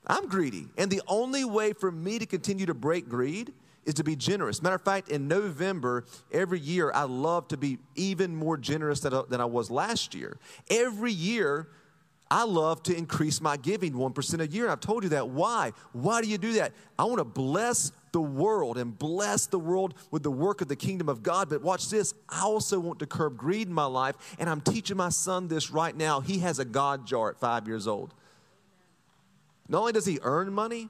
I'm 0.05 0.27
greedy. 0.27 0.67
And 0.77 0.91
the 0.91 1.01
only 1.07 1.45
way 1.45 1.73
for 1.73 1.91
me 1.91 2.19
to 2.19 2.25
continue 2.25 2.65
to 2.65 2.73
break 2.73 3.07
greed 3.07 3.53
is 3.85 3.95
to 3.95 4.03
be 4.03 4.15
generous. 4.15 4.61
Matter 4.61 4.75
of 4.75 4.83
fact, 4.83 5.09
in 5.09 5.27
November 5.27 6.05
every 6.31 6.59
year, 6.59 6.91
I 6.93 7.03
love 7.03 7.47
to 7.49 7.57
be 7.57 7.79
even 7.95 8.35
more 8.35 8.57
generous 8.57 8.99
than, 8.99 9.13
than 9.29 9.41
I 9.41 9.45
was 9.45 9.71
last 9.71 10.13
year. 10.13 10.37
Every 10.69 11.11
year, 11.11 11.67
I 12.29 12.43
love 12.43 12.81
to 12.83 12.95
increase 12.95 13.41
my 13.41 13.57
giving 13.57 13.93
1% 13.93 14.39
a 14.39 14.47
year. 14.47 14.69
I've 14.69 14.79
told 14.79 15.03
you 15.03 15.09
that. 15.09 15.29
Why? 15.29 15.73
Why 15.91 16.21
do 16.21 16.29
you 16.29 16.37
do 16.37 16.53
that? 16.53 16.71
I 16.97 17.03
want 17.03 17.17
to 17.17 17.25
bless 17.25 17.91
the 18.13 18.21
world 18.21 18.77
and 18.77 18.97
bless 18.97 19.47
the 19.47 19.59
world 19.59 19.95
with 20.11 20.23
the 20.23 20.31
work 20.31 20.61
of 20.61 20.67
the 20.67 20.75
kingdom 20.75 21.09
of 21.09 21.23
God. 21.23 21.49
But 21.49 21.61
watch 21.61 21.89
this. 21.89 22.13
I 22.29 22.43
also 22.43 22.79
want 22.79 22.99
to 22.99 23.05
curb 23.05 23.35
greed 23.35 23.67
in 23.67 23.73
my 23.73 23.85
life. 23.85 24.15
And 24.39 24.49
I'm 24.49 24.61
teaching 24.61 24.95
my 24.95 25.09
son 25.09 25.49
this 25.49 25.71
right 25.71 25.95
now. 25.95 26.21
He 26.21 26.39
has 26.39 26.59
a 26.59 26.65
God 26.65 27.05
jar 27.05 27.29
at 27.31 27.37
five 27.39 27.67
years 27.67 27.87
old. 27.87 28.13
Not 29.67 29.79
only 29.79 29.93
does 29.93 30.05
he 30.05 30.19
earn 30.21 30.53
money, 30.53 30.89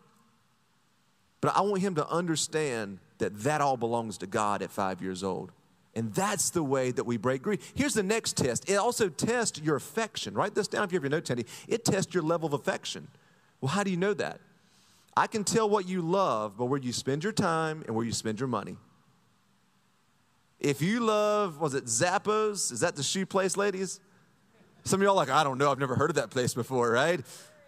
but 1.42 1.56
I 1.56 1.62
want 1.62 1.82
him 1.82 1.96
to 1.96 2.08
understand 2.08 3.00
that 3.18 3.38
that 3.44 3.62
all 3.62 3.78
belongs 3.78 4.18
to 4.20 4.28
God 4.28 4.62
at 4.62 4.72
five 4.72 5.02
years 5.02 5.24
old. 5.24 5.52
And 5.94 6.14
that's 6.14 6.52
the 6.52 6.64
way 6.64 6.92
that 6.92 7.04
we 7.04 7.18
break 7.18 7.42
greed. 7.42 7.60
Here's 7.74 7.94
the 7.94 8.04
next 8.04 8.38
test. 8.38 8.70
It 8.70 8.76
also 8.76 9.10
tests 9.10 9.60
your 9.60 9.76
affection. 9.76 10.34
Write 10.34 10.56
this 10.56 10.68
down 10.68 10.86
if 10.86 10.92
you 10.92 10.98
have 10.98 11.04
your 11.04 11.10
note 11.10 11.28
handy. 11.28 11.46
It 11.68 11.84
tests 11.84 12.14
your 12.14 12.24
level 12.24 12.48
of 12.48 12.54
affection. 12.54 13.10
Well, 13.60 13.70
how 13.70 13.84
do 13.84 13.92
you 13.92 13.98
know 13.98 14.14
that? 14.14 14.40
I 15.18 15.28
can 15.28 15.44
tell 15.44 15.70
what 15.70 15.90
you 15.90 16.02
love 16.02 16.58
by 16.58 16.64
where 16.64 16.80
you 16.80 16.94
spend 16.94 17.24
your 17.24 17.34
time 17.34 17.84
and 17.86 17.96
where 17.96 18.06
you 18.06 18.14
spend 18.14 18.40
your 18.40 18.48
money. 18.48 18.78
If 20.60 20.82
you 20.82 21.02
love, 21.02 21.60
was 21.60 21.74
it 21.74 21.86
Zappos? 21.86 22.72
Is 22.72 22.80
that 22.80 22.96
the 22.96 23.04
shoe 23.04 23.26
place, 23.26 23.58
ladies? 23.58 24.00
Some 24.84 25.02
of 25.02 25.06
y'all 25.06 25.16
like, 25.16 25.30
I 25.30 25.44
don't 25.44 25.58
know, 25.58 25.72
I've 25.72 25.80
never 25.80 25.96
heard 25.96 26.10
of 26.10 26.16
that 26.16 26.30
place 26.30 26.54
before, 26.54 26.90
right? 26.92 27.20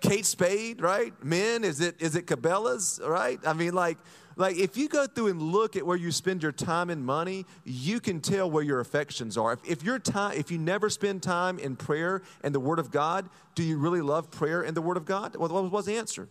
Kate 0.04 0.26
Spade, 0.26 0.82
right? 0.82 1.14
Men, 1.24 1.64
is 1.64 1.80
it 1.80 2.02
is 2.02 2.16
it 2.16 2.28
Cabela's, 2.28 3.00
right? 3.04 3.40
I 3.48 3.54
mean, 3.54 3.74
like, 3.74 3.98
like 4.36 4.58
if 4.58 4.76
you 4.76 4.90
go 4.90 5.08
through 5.08 5.28
and 5.28 5.42
look 5.42 5.78
at 5.78 5.86
where 5.86 5.96
you 5.96 6.12
spend 6.12 6.44
your 6.44 6.52
time 6.52 6.90
and 6.90 7.06
money, 7.06 7.46
you 7.64 8.02
can 8.02 8.20
tell 8.20 8.52
where 8.52 8.64
your 8.64 8.82
affections 8.82 9.38
are. 9.38 9.54
If, 9.54 9.60
if 9.66 9.84
your 9.84 10.00
time, 10.00 10.38
if 10.38 10.52
you 10.52 10.58
never 10.58 10.90
spend 10.90 11.24
time 11.24 11.58
in 11.58 11.78
prayer 11.78 12.22
and 12.44 12.54
the 12.54 12.60
Word 12.60 12.80
of 12.80 12.92
God, 12.92 13.30
do 13.56 13.64
you 13.64 13.78
really 13.78 14.02
love 14.02 14.30
prayer 14.30 14.62
and 14.62 14.76
the 14.76 14.82
Word 14.82 14.98
of 14.98 15.06
God? 15.06 15.38
Well, 15.38 15.50
what 15.50 15.72
was 15.72 15.86
the 15.86 15.96
answer? 15.96 16.28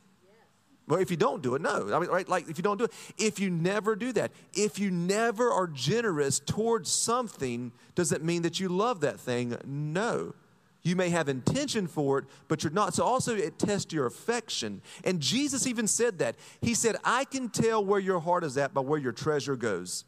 Well, 0.87 1.01
if 1.01 1.11
you 1.11 1.17
don't 1.17 1.43
do 1.43 1.55
it, 1.55 1.63
no. 1.63 1.95
I 1.95 1.99
mean, 1.99 2.11
right? 2.11 2.29
Like 2.29 2.51
if 2.51 2.59
you 2.59 2.63
don't 2.63 2.77
do 2.77 2.85
it, 2.85 2.93
if 3.17 3.41
you 3.41 3.49
never 3.49 3.97
do 3.97 4.13
that, 4.13 4.33
if 4.53 4.79
you 4.79 4.91
never 4.91 5.51
are 5.51 5.67
generous 5.67 6.41
towards 6.41 6.91
something, 6.91 7.73
does 7.95 8.13
it 8.13 8.23
mean 8.23 8.43
that 8.43 8.61
you 8.61 8.69
love 8.69 9.01
that 9.01 9.19
thing? 9.19 9.57
No. 9.65 10.35
You 10.83 10.97
may 10.97 11.11
have 11.11 11.29
intention 11.29 11.87
for 11.87 12.19
it, 12.19 12.25
but 12.49 12.65
you're 12.65 12.73
not. 12.73 12.95
So 12.95 13.05
also 13.05 13.37
it 13.37 13.59
tests 13.59 13.93
your 13.93 14.07
affection. 14.07 14.83
And 15.05 15.21
Jesus 15.21 15.67
even 15.67 15.87
said 15.87 16.19
that. 16.19 16.35
He 16.61 16.75
said, 16.75 16.97
I 17.05 17.25
can 17.25 17.49
tell 17.49 17.85
where 17.85 18.01
your 18.01 18.19
heart 18.19 18.43
is 18.43 18.57
at 18.57 18.75
by 18.75 18.81
where 18.81 18.99
your 18.99 19.13
treasure 19.13 19.55
goes. 19.55 20.05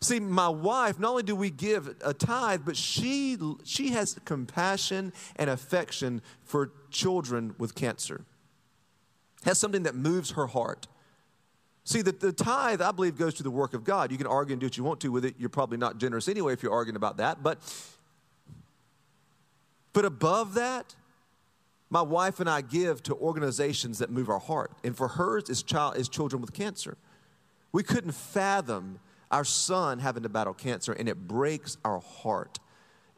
See, 0.00 0.20
my 0.20 0.48
wife, 0.48 1.00
not 1.00 1.10
only 1.10 1.22
do 1.22 1.34
we 1.34 1.50
give 1.50 1.96
a 2.04 2.12
tithe, 2.12 2.62
but 2.64 2.76
she 2.76 3.36
she 3.64 3.88
has 3.90 4.16
compassion 4.24 5.12
and 5.36 5.50
affection 5.50 6.22
for 6.44 6.70
children 6.90 7.54
with 7.58 7.74
cancer. 7.74 8.24
Has 9.44 9.58
something 9.58 9.84
that 9.84 9.94
moves 9.94 10.32
her 10.32 10.46
heart. 10.46 10.86
See, 11.84 12.02
the, 12.02 12.12
the 12.12 12.32
tithe, 12.32 12.82
I 12.82 12.90
believe, 12.90 13.16
goes 13.16 13.34
to 13.34 13.42
the 13.42 13.50
work 13.50 13.72
of 13.72 13.84
God. 13.84 14.10
You 14.10 14.18
can 14.18 14.26
argue 14.26 14.52
and 14.52 14.60
do 14.60 14.66
what 14.66 14.76
you 14.76 14.84
want 14.84 15.00
to 15.00 15.08
with 15.12 15.24
it. 15.24 15.36
You're 15.38 15.48
probably 15.48 15.78
not 15.78 15.98
generous 15.98 16.28
anyway 16.28 16.52
if 16.52 16.62
you're 16.62 16.72
arguing 16.72 16.96
about 16.96 17.16
that. 17.18 17.42
But 17.42 17.58
but 19.96 20.04
above 20.04 20.52
that, 20.52 20.94
my 21.88 22.02
wife 22.02 22.38
and 22.38 22.50
I 22.50 22.60
give 22.60 23.02
to 23.04 23.14
organizations 23.14 24.00
that 24.00 24.10
move 24.10 24.28
our 24.28 24.38
heart. 24.38 24.72
And 24.84 24.94
for 24.94 25.08
hers 25.08 25.48
is 25.48 25.62
child 25.62 25.96
is 25.96 26.10
children 26.10 26.42
with 26.42 26.52
cancer. 26.52 26.98
We 27.72 27.82
couldn't 27.82 28.12
fathom 28.12 29.00
our 29.30 29.42
son 29.42 30.00
having 30.00 30.24
to 30.24 30.28
battle 30.28 30.52
cancer, 30.52 30.92
and 30.92 31.08
it 31.08 31.26
breaks 31.26 31.78
our 31.82 32.00
heart. 32.00 32.58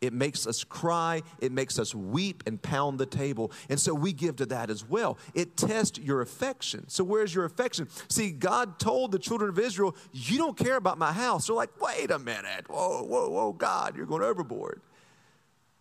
It 0.01 0.13
makes 0.13 0.47
us 0.47 0.63
cry. 0.63 1.23
It 1.41 1.51
makes 1.51 1.81
us 1.81 1.97
weep 1.97 2.45
and 2.47 2.63
pound 2.63 3.01
the 3.01 3.07
table. 3.07 3.51
And 3.69 3.81
so 3.81 3.93
we 3.93 4.13
give 4.13 4.37
to 4.37 4.47
that 4.47 4.71
as 4.71 4.89
well. 4.89 5.19
It 5.35 5.57
tests 5.57 5.99
your 5.99 6.21
affection. 6.21 6.89
So, 6.89 7.03
where's 7.03 7.35
your 7.35 7.45
affection? 7.45 7.89
See, 8.09 8.31
God 8.31 8.79
told 8.79 9.11
the 9.11 9.19
children 9.19 9.51
of 9.51 9.59
Israel, 9.59 9.97
You 10.13 10.39
don't 10.39 10.57
care 10.57 10.77
about 10.77 10.97
my 10.97 11.13
house. 11.13 11.49
They're 11.49 11.57
like, 11.57 11.81
Wait 11.81 12.13
a 12.13 12.21
minute. 12.21 12.71
Whoa, 12.71 13.03
whoa, 13.03 13.29
whoa, 13.31 13.53
God, 13.53 13.97
you're 13.97 14.07
going 14.07 14.23
overboard. 14.23 14.81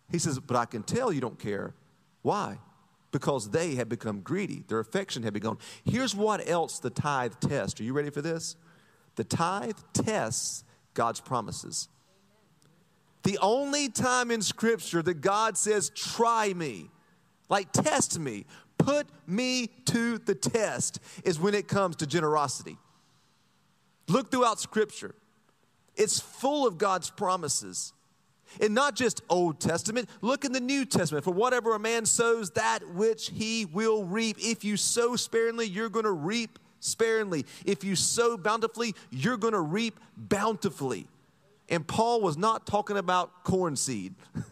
He 0.10 0.20
says, 0.20 0.40
But 0.40 0.58
I 0.58 0.66
can 0.66 0.84
tell 0.84 1.12
you 1.12 1.22
don't 1.22 1.40
care. 1.40 1.74
Why? 2.22 2.60
Because 3.12 3.50
they 3.50 3.76
have 3.76 3.90
become 3.90 4.22
greedy. 4.22 4.64
Their 4.68 4.80
affection 4.80 5.24
had 5.24 5.34
begun. 5.34 5.58
Here's 5.86 6.16
what 6.16 6.48
else 6.48 6.80
the 6.80 6.90
tithe 6.90 7.34
tests. 7.40 7.80
Are 7.80 7.84
you 7.84 7.94
ready 7.94 8.10
for 8.10 8.22
this? 8.22 8.56
The 9.16 9.24
tithe 9.24 9.78
tests 9.94 10.64
God's 10.94 11.20
promises. 11.20 11.90
The 13.24 13.38
only 13.42 13.90
time 13.90 14.32
in 14.32 14.42
Scripture 14.42 15.02
that 15.02 15.22
God 15.22 15.58
says, 15.58 15.90
Try 15.90 16.54
me, 16.54 16.90
like 17.50 17.72
test 17.72 18.20
me, 18.20 18.46
put 18.78 19.08
me 19.26 19.68
to 19.86 20.18
the 20.20 20.36
test, 20.36 21.00
is 21.24 21.40
when 21.40 21.54
it 21.54 21.68
comes 21.68 21.98
to 21.98 22.08
generosity. 22.08 22.78
Look 24.08 24.32
throughout 24.32 24.60
Scripture, 24.60 25.14
it's 25.96 26.20
full 26.20 26.66
of 26.66 26.78
God's 26.78 27.10
promises. 27.10 27.94
And 28.62 28.74
not 28.74 28.96
just 28.96 29.22
Old 29.30 29.60
Testament, 29.60 30.10
look 30.22 30.46
in 30.46 30.52
the 30.52 30.60
New 30.60 30.86
Testament. 30.86 31.24
For 31.24 31.34
whatever 31.34 31.76
a 31.76 31.80
man 31.80 32.06
sows, 32.06 32.52
that 32.52 32.88
which 32.90 33.30
he 33.30 33.66
will 33.66 34.04
reap. 34.04 34.38
If 34.40 34.64
you 34.64 34.78
sow 34.78 35.16
sparingly, 35.16 35.66
you're 35.68 35.90
going 35.90 36.06
to 36.06 36.12
reap 36.12 36.60
sparingly. 36.80 37.46
If 37.66 37.84
you 37.84 37.96
sow 37.96 38.38
bountifully, 38.38 38.96
you're 39.10 39.38
going 39.38 39.54
to 39.54 39.62
reap 39.62 40.00
bountifully. 40.16 41.08
And 41.70 41.86
Paul 41.86 42.22
was 42.22 42.38
not 42.38 42.66
talking 42.66 42.98
about 42.98 43.44
corn 43.44 43.76
seed. 43.76 44.16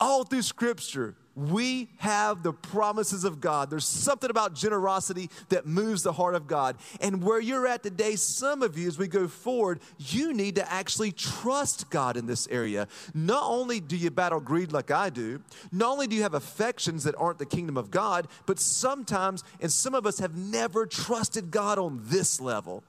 All 0.00 0.24
through 0.24 0.42
Scripture, 0.42 1.14
we 1.48 1.88
have 1.98 2.42
the 2.42 2.52
promises 2.52 3.24
of 3.24 3.40
God. 3.40 3.70
There's 3.70 3.86
something 3.86 4.28
about 4.30 4.54
generosity 4.54 5.30
that 5.48 5.66
moves 5.66 6.02
the 6.02 6.12
heart 6.12 6.34
of 6.34 6.46
God. 6.46 6.76
And 7.00 7.22
where 7.22 7.40
you're 7.40 7.66
at 7.66 7.82
today, 7.82 8.16
some 8.16 8.62
of 8.62 8.76
you, 8.76 8.88
as 8.88 8.98
we 8.98 9.08
go 9.08 9.26
forward, 9.26 9.80
you 9.98 10.34
need 10.34 10.56
to 10.56 10.72
actually 10.72 11.12
trust 11.12 11.88
God 11.90 12.16
in 12.16 12.26
this 12.26 12.46
area. 12.48 12.88
Not 13.14 13.44
only 13.44 13.80
do 13.80 13.96
you 13.96 14.10
battle 14.10 14.40
greed 14.40 14.72
like 14.72 14.90
I 14.90 15.08
do, 15.08 15.42
not 15.72 15.92
only 15.92 16.06
do 16.06 16.16
you 16.16 16.22
have 16.22 16.34
affections 16.34 17.04
that 17.04 17.14
aren't 17.16 17.38
the 17.38 17.46
kingdom 17.46 17.76
of 17.76 17.90
God, 17.90 18.28
but 18.46 18.58
sometimes, 18.58 19.42
and 19.60 19.72
some 19.72 19.94
of 19.94 20.06
us 20.06 20.18
have 20.18 20.36
never 20.36 20.86
trusted 20.86 21.50
God 21.50 21.78
on 21.78 22.00
this 22.04 22.40
level. 22.40 22.84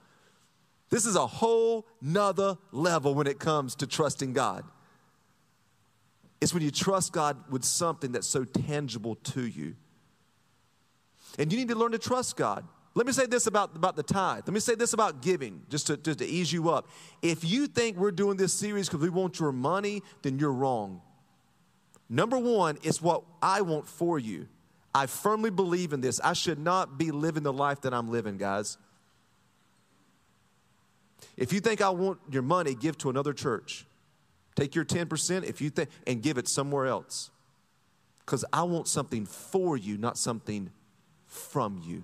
This 0.90 1.06
is 1.06 1.16
a 1.16 1.26
whole 1.26 1.88
nother 2.02 2.58
level 2.72 3.16
when 3.16 3.28
it 3.28 3.40
comes 3.40 3.76
to 3.76 3.88
trusting 3.88 4.34
God. 4.34 4.66
It's 6.42 6.54
when 6.54 6.64
you 6.64 6.72
trust 6.72 7.14
God 7.14 7.38
with 7.52 7.64
something 7.64 8.12
that's 8.12 8.28
so 8.28 8.44
tangible 8.44 9.16
to 9.16 9.46
you. 9.46 9.76
And 11.38 11.52
you 11.52 11.60
need 11.60 11.70
to 11.70 11.76
learn 11.76 11.92
to 11.92 12.00
trust 12.00 12.36
God. 12.36 12.66
Let 12.94 13.06
me 13.06 13.14
say 13.14 13.26
this 13.26 13.48
about, 13.48 13.76
about 13.76 13.96
the 13.96 14.04
tithe. 14.04 14.44
Let 14.48 14.54
me 14.54 14.60
say 14.60 14.76
this 14.76 14.92
about 14.92 15.22
giving, 15.22 15.62
just 15.70 15.88
to, 15.88 15.96
just 15.96 16.20
to 16.20 16.26
ease 16.26 16.52
you 16.52 16.70
up. 16.70 16.90
If 17.22 17.46
you 17.46 17.68
think 17.68 17.96
we're 17.96 18.12
doing 18.12 18.36
this 18.36 18.54
series 18.54 18.90
because 18.90 19.02
we 19.02 19.10
want 19.10 19.40
your 19.40 19.54
money, 19.54 20.04
then 20.24 20.40
you're 20.40 20.52
wrong. 20.52 21.02
Number 22.10 22.38
one, 22.38 22.78
it's 22.84 23.02
what 23.02 23.24
I 23.42 23.62
want 23.62 23.88
for 23.88 24.20
you. 24.20 24.48
I 24.94 25.06
firmly 25.06 25.52
believe 25.52 25.94
in 25.94 26.02
this. 26.02 26.20
I 26.22 26.34
should 26.34 26.60
not 26.60 26.98
be 26.98 27.12
living 27.12 27.44
the 27.44 27.54
life 27.54 27.82
that 27.82 27.94
I'm 27.94 28.12
living, 28.12 28.36
guys. 28.38 28.78
If 31.38 31.54
you 31.54 31.62
think 31.62 31.82
I 31.82 31.92
want 31.92 32.20
your 32.30 32.42
money, 32.42 32.76
give 32.76 32.98
to 33.00 33.10
another 33.10 33.32
church. 33.32 33.86
Take 34.56 34.76
your 34.76 34.86
10% 34.86 35.44
if 35.44 35.62
you 35.62 35.70
think 35.70 35.90
and 36.06 36.22
give 36.22 36.38
it 36.38 36.48
somewhere 36.48 36.86
else. 36.86 37.32
Because 38.26 38.46
I 38.52 38.64
want 38.64 38.88
something 38.88 39.26
for 39.26 39.78
you, 39.78 39.98
not 39.98 40.18
something 40.18 40.72
from 41.26 41.82
you. 41.84 42.04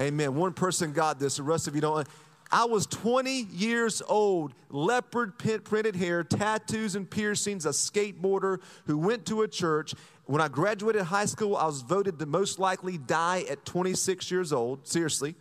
Amen. 0.00 0.34
One 0.34 0.52
person 0.52 0.92
got 0.92 1.18
this, 1.18 1.36
the 1.36 1.42
rest 1.42 1.68
of 1.68 1.74
you 1.74 1.80
don't. 1.80 2.06
I 2.50 2.64
was 2.64 2.86
20 2.86 3.42
years 3.52 4.00
old, 4.08 4.54
leopard 4.70 5.38
printed 5.38 5.96
hair, 5.96 6.24
tattoos 6.24 6.94
and 6.94 7.08
piercings, 7.08 7.66
a 7.66 7.70
skateboarder 7.70 8.60
who 8.86 8.96
went 8.96 9.26
to 9.26 9.42
a 9.42 9.48
church. 9.48 9.94
When 10.24 10.40
I 10.40 10.48
graduated 10.48 11.02
high 11.02 11.26
school, 11.26 11.56
I 11.56 11.66
was 11.66 11.82
voted 11.82 12.18
to 12.18 12.26
most 12.26 12.58
likely 12.58 12.96
die 12.96 13.44
at 13.50 13.66
26 13.66 14.30
years 14.30 14.52
old. 14.52 14.86
Seriously. 14.86 15.34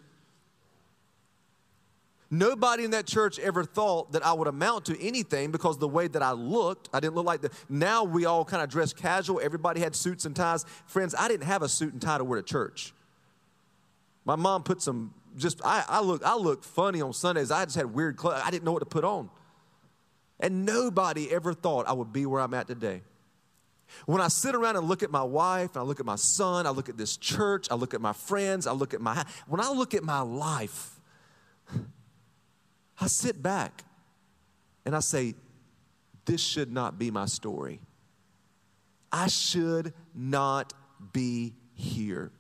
Nobody 2.30 2.84
in 2.84 2.92
that 2.92 3.08
church 3.08 3.40
ever 3.40 3.64
thought 3.64 4.12
that 4.12 4.26
I 4.26 4.34
would 4.34 4.48
amount 4.48 4.86
to 4.86 5.02
anything 5.02 5.50
because 5.52 5.78
the 5.78 5.88
way 5.88 6.08
that 6.08 6.22
I 6.22 6.32
looked, 6.32 6.90
I 6.94 7.00
didn't 7.00 7.16
look 7.16 7.26
like 7.26 7.42
the. 7.42 7.52
Now 7.70 8.04
we 8.04 8.26
all 8.26 8.44
kind 8.44 8.62
of 8.62 8.70
dress 8.70 8.92
casual. 8.92 9.40
Everybody 9.42 9.80
had 9.80 9.96
suits 9.96 10.26
and 10.26 10.36
ties. 10.36 10.66
Friends, 10.88 11.16
I 11.18 11.30
didn't 11.30 11.46
have 11.46 11.62
a 11.62 11.70
suit 11.70 11.94
and 11.94 12.02
tie 12.02 12.18
to 12.18 12.26
wear 12.26 12.42
to 12.42 12.46
church. 12.46 12.94
My 14.26 14.36
mom 14.36 14.64
put 14.64 14.82
some 14.82 15.14
just. 15.38 15.62
I, 15.64 15.86
I 15.88 16.02
look. 16.02 16.22
I 16.26 16.36
look 16.36 16.66
funny 16.66 17.02
on 17.02 17.14
Sundays. 17.14 17.50
I 17.50 17.64
just 17.64 17.78
had 17.78 17.94
weird 17.94 18.18
clothes. 18.18 18.42
I 18.44 18.52
didn't 18.52 18.66
know 18.66 18.74
what 18.74 18.80
to 18.80 18.86
put 18.86 19.06
on, 19.06 19.30
and 20.38 20.66
nobody 20.66 21.32
ever 21.32 21.54
thought 21.54 21.88
I 21.88 21.94
would 21.94 22.12
be 22.12 22.26
where 22.26 22.42
I'm 22.42 22.54
at 22.54 22.68
today. 22.68 23.04
When 24.06 24.20
I 24.20 24.28
sit 24.28 24.54
around 24.54 24.76
and 24.76 24.86
look 24.86 25.02
at 25.02 25.12
my 25.12 25.24
wife, 25.24 25.76
and 25.76 25.78
I 25.78 25.84
look 25.84 26.02
at 26.02 26.06
my 26.06 26.18
son, 26.18 26.68
I 26.68 26.72
look 26.72 26.90
at 26.90 26.98
this 26.98 27.16
church, 27.16 27.68
I 27.72 27.76
look 27.76 27.94
at 27.94 28.02
my 28.02 28.12
friends, 28.12 28.68
I 28.68 28.74
look 28.74 28.94
at 28.94 29.00
my. 29.00 29.24
When 29.48 29.62
I 29.62 29.72
look 29.72 29.94
at 29.94 30.04
my 30.04 30.20
life 30.20 30.97
I 33.00 33.08
sit 33.08 33.42
back 33.42 33.84
and 34.86 34.96
I 34.96 35.00
say, 35.00 35.36
This 36.26 36.42
should 36.42 36.72
not 36.72 36.98
be 36.98 37.12
my 37.12 37.26
story. 37.26 37.80
I 39.12 39.28
should 39.28 39.94
not 40.14 40.74
be 41.14 41.54
here. 41.74 42.32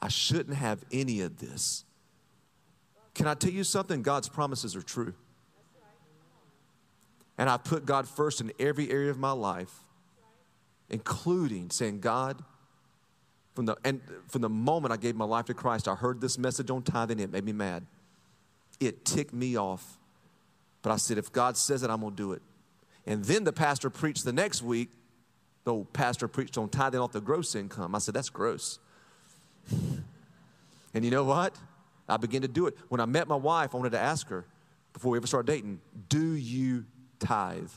I 0.00 0.08
shouldn't 0.08 0.56
have 0.56 0.84
any 0.92 1.20
of 1.20 1.38
this. 1.38 1.84
Can 3.14 3.26
I 3.26 3.34
tell 3.34 3.50
you 3.50 3.64
something? 3.64 4.02
God's 4.02 4.28
promises 4.28 4.74
are 4.74 4.82
true. 4.82 5.14
And 7.38 7.50
I 7.50 7.56
put 7.56 7.84
God 7.84 8.08
first 8.08 8.40
in 8.40 8.52
every 8.60 8.90
area 8.90 9.10
of 9.10 9.18
my 9.18 9.32
life, 9.32 9.72
including 10.88 11.70
saying, 11.70 12.00
God, 12.00 12.42
from 13.54 13.66
the, 13.66 13.76
and 13.84 14.00
from 14.28 14.42
the 14.42 14.48
moment 14.48 14.92
I 14.92 14.96
gave 14.96 15.16
my 15.16 15.24
life 15.24 15.46
to 15.46 15.54
Christ, 15.54 15.88
I 15.88 15.94
heard 15.94 16.20
this 16.20 16.38
message 16.38 16.70
on 16.70 16.82
tithing, 16.82 17.20
it 17.20 17.30
made 17.30 17.44
me 17.44 17.52
mad. 17.52 17.86
It 18.80 19.04
ticked 19.04 19.32
me 19.32 19.56
off. 19.56 19.98
But 20.84 20.92
I 20.92 20.96
said, 20.96 21.16
if 21.16 21.32
God 21.32 21.56
says 21.56 21.82
it, 21.82 21.88
I'm 21.88 22.02
going 22.02 22.12
to 22.12 22.16
do 22.16 22.32
it. 22.32 22.42
And 23.06 23.24
then 23.24 23.44
the 23.44 23.54
pastor 23.54 23.88
preached 23.88 24.26
the 24.26 24.34
next 24.34 24.62
week. 24.62 24.90
The 25.64 25.72
old 25.72 25.94
pastor 25.94 26.28
preached 26.28 26.58
on 26.58 26.68
tithing 26.68 27.00
off 27.00 27.12
the 27.12 27.22
gross 27.22 27.54
income. 27.54 27.94
I 27.94 27.98
said, 27.98 28.12
that's 28.12 28.28
gross. 28.28 28.78
and 29.72 31.02
you 31.02 31.10
know 31.10 31.24
what? 31.24 31.56
I 32.06 32.18
began 32.18 32.42
to 32.42 32.48
do 32.48 32.66
it. 32.66 32.76
When 32.90 33.00
I 33.00 33.06
met 33.06 33.28
my 33.28 33.34
wife, 33.34 33.74
I 33.74 33.78
wanted 33.78 33.92
to 33.92 33.98
ask 33.98 34.28
her 34.28 34.44
before 34.92 35.12
we 35.12 35.18
ever 35.18 35.26
started 35.26 35.50
dating, 35.50 35.80
do 36.10 36.34
you 36.34 36.84
tithe? 37.18 37.70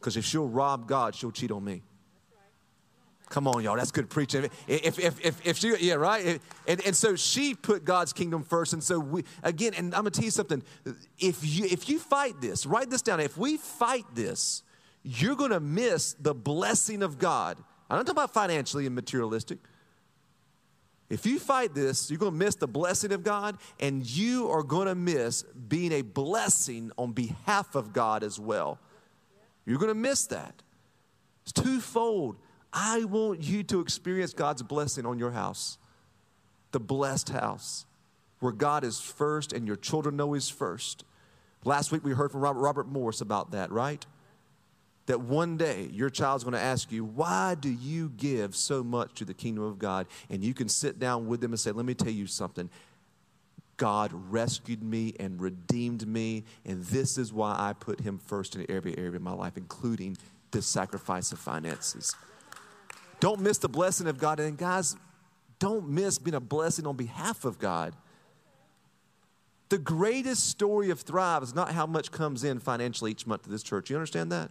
Because 0.00 0.16
if 0.16 0.24
she'll 0.24 0.48
rob 0.48 0.88
God, 0.88 1.14
she'll 1.14 1.30
cheat 1.30 1.52
on 1.52 1.62
me. 1.62 1.82
Come 3.32 3.48
on, 3.48 3.64
y'all. 3.64 3.76
That's 3.76 3.90
good 3.90 4.10
preaching. 4.10 4.44
If, 4.68 4.98
if, 4.98 5.24
if, 5.24 5.46
if 5.46 5.56
she, 5.56 5.74
yeah, 5.80 5.94
right? 5.94 6.38
And, 6.68 6.84
and 6.84 6.94
so 6.94 7.16
she 7.16 7.54
put 7.54 7.82
God's 7.82 8.12
kingdom 8.12 8.44
first. 8.44 8.74
And 8.74 8.82
so 8.82 8.98
we, 8.98 9.24
again, 9.42 9.72
and 9.74 9.94
I'm 9.94 10.02
going 10.02 10.12
to 10.12 10.20
tell 10.20 10.26
you 10.26 10.30
something. 10.30 10.62
If 11.18 11.38
you, 11.42 11.64
if 11.64 11.88
you 11.88 11.98
fight 11.98 12.42
this, 12.42 12.66
write 12.66 12.90
this 12.90 13.00
down. 13.00 13.20
If 13.20 13.38
we 13.38 13.56
fight 13.56 14.04
this, 14.14 14.62
you're 15.02 15.34
going 15.34 15.50
to 15.50 15.60
miss 15.60 16.12
the 16.20 16.34
blessing 16.34 17.02
of 17.02 17.18
God. 17.18 17.56
I'm 17.88 17.96
not 17.96 18.04
talking 18.04 18.18
about 18.18 18.34
financially 18.34 18.84
and 18.84 18.94
materialistic. 18.94 19.60
If 21.08 21.24
you 21.24 21.38
fight 21.38 21.74
this, 21.74 22.10
you're 22.10 22.18
going 22.18 22.32
to 22.32 22.38
miss 22.38 22.56
the 22.56 22.68
blessing 22.68 23.12
of 23.12 23.22
God, 23.22 23.56
and 23.80 24.04
you 24.04 24.50
are 24.50 24.62
going 24.62 24.88
to 24.88 24.94
miss 24.94 25.42
being 25.42 25.92
a 25.92 26.02
blessing 26.02 26.92
on 26.98 27.12
behalf 27.12 27.76
of 27.76 27.94
God 27.94 28.24
as 28.24 28.38
well. 28.38 28.78
You're 29.64 29.78
going 29.78 29.88
to 29.88 29.94
miss 29.94 30.26
that. 30.26 30.62
It's 31.44 31.52
twofold. 31.52 32.36
I 32.72 33.04
want 33.04 33.42
you 33.42 33.62
to 33.64 33.80
experience 33.80 34.32
God's 34.32 34.62
blessing 34.62 35.04
on 35.04 35.18
your 35.18 35.32
house, 35.32 35.78
the 36.70 36.80
blessed 36.80 37.30
house, 37.30 37.86
where 38.40 38.52
God 38.52 38.82
is 38.82 38.98
first 38.98 39.52
and 39.52 39.66
your 39.66 39.76
children 39.76 40.16
know 40.16 40.32
He's 40.32 40.48
first. 40.48 41.04
Last 41.64 41.92
week 41.92 42.04
we 42.04 42.12
heard 42.12 42.32
from 42.32 42.40
Robert, 42.40 42.60
Robert 42.60 42.88
Morris 42.88 43.20
about 43.20 43.52
that, 43.52 43.70
right? 43.70 44.04
That 45.06 45.20
one 45.20 45.56
day 45.56 45.88
your 45.92 46.10
child's 46.10 46.44
going 46.44 46.54
to 46.54 46.60
ask 46.60 46.90
you, 46.90 47.04
Why 47.04 47.54
do 47.54 47.68
you 47.68 48.10
give 48.16 48.56
so 48.56 48.82
much 48.82 49.14
to 49.14 49.24
the 49.24 49.34
kingdom 49.34 49.64
of 49.64 49.78
God? 49.78 50.06
And 50.30 50.42
you 50.42 50.54
can 50.54 50.68
sit 50.68 50.98
down 50.98 51.26
with 51.26 51.40
them 51.40 51.52
and 51.52 51.60
say, 51.60 51.72
Let 51.72 51.84
me 51.84 51.94
tell 51.94 52.12
you 52.12 52.26
something. 52.26 52.70
God 53.76 54.10
rescued 54.12 54.82
me 54.82 55.14
and 55.18 55.40
redeemed 55.40 56.06
me, 56.06 56.44
and 56.64 56.84
this 56.84 57.18
is 57.18 57.32
why 57.32 57.56
I 57.58 57.72
put 57.72 58.00
Him 58.00 58.18
first 58.18 58.54
in 58.54 58.64
every 58.70 58.96
area 58.96 59.16
of 59.16 59.22
my 59.22 59.32
life, 59.32 59.56
including 59.56 60.16
the 60.52 60.62
sacrifice 60.62 61.32
of 61.32 61.38
finances. 61.38 62.14
Don't 63.22 63.40
miss 63.40 63.58
the 63.58 63.68
blessing 63.68 64.08
of 64.08 64.18
God. 64.18 64.40
And 64.40 64.58
guys, 64.58 64.96
don't 65.60 65.88
miss 65.88 66.18
being 66.18 66.34
a 66.34 66.40
blessing 66.40 66.88
on 66.88 66.96
behalf 66.96 67.44
of 67.44 67.56
God. 67.56 67.94
The 69.68 69.78
greatest 69.78 70.48
story 70.48 70.90
of 70.90 71.02
Thrive 71.02 71.44
is 71.44 71.54
not 71.54 71.70
how 71.70 71.86
much 71.86 72.10
comes 72.10 72.42
in 72.42 72.58
financially 72.58 73.12
each 73.12 73.24
month 73.24 73.44
to 73.44 73.48
this 73.48 73.62
church. 73.62 73.90
You 73.90 73.96
understand 73.96 74.32
that? 74.32 74.50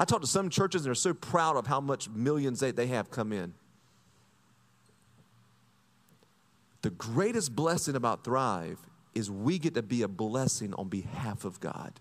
I 0.00 0.06
talk 0.06 0.22
to 0.22 0.26
some 0.26 0.48
churches 0.48 0.80
and 0.80 0.86
they're 0.86 0.94
so 0.94 1.12
proud 1.12 1.56
of 1.56 1.66
how 1.66 1.82
much 1.82 2.08
millions 2.08 2.60
they, 2.60 2.70
they 2.70 2.86
have 2.86 3.10
come 3.10 3.30
in. 3.30 3.52
The 6.80 6.90
greatest 6.90 7.54
blessing 7.54 7.96
about 7.96 8.24
Thrive 8.24 8.78
is 9.14 9.30
we 9.30 9.58
get 9.58 9.74
to 9.74 9.82
be 9.82 10.00
a 10.00 10.08
blessing 10.08 10.72
on 10.72 10.88
behalf 10.88 11.44
of 11.44 11.60
God. 11.60 12.00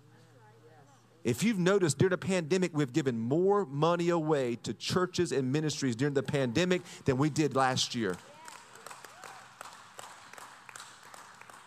If 1.25 1.43
you've 1.43 1.57
noticed 1.57 1.97
during 1.97 2.11
the 2.11 2.19
pandemic, 2.19 2.71
we've 2.75 2.93
given 2.93 3.19
more 3.19 3.65
money 3.65 4.09
away 4.09 4.57
to 4.61 4.75
churches 4.75 5.31
and 5.31 5.51
ministries 5.51 5.95
during 5.95 6.13
the 6.13 6.21
pandemic 6.21 6.83
than 7.05 7.17
we 7.17 7.31
did 7.31 7.55
last 7.55 7.95
year. 7.95 8.15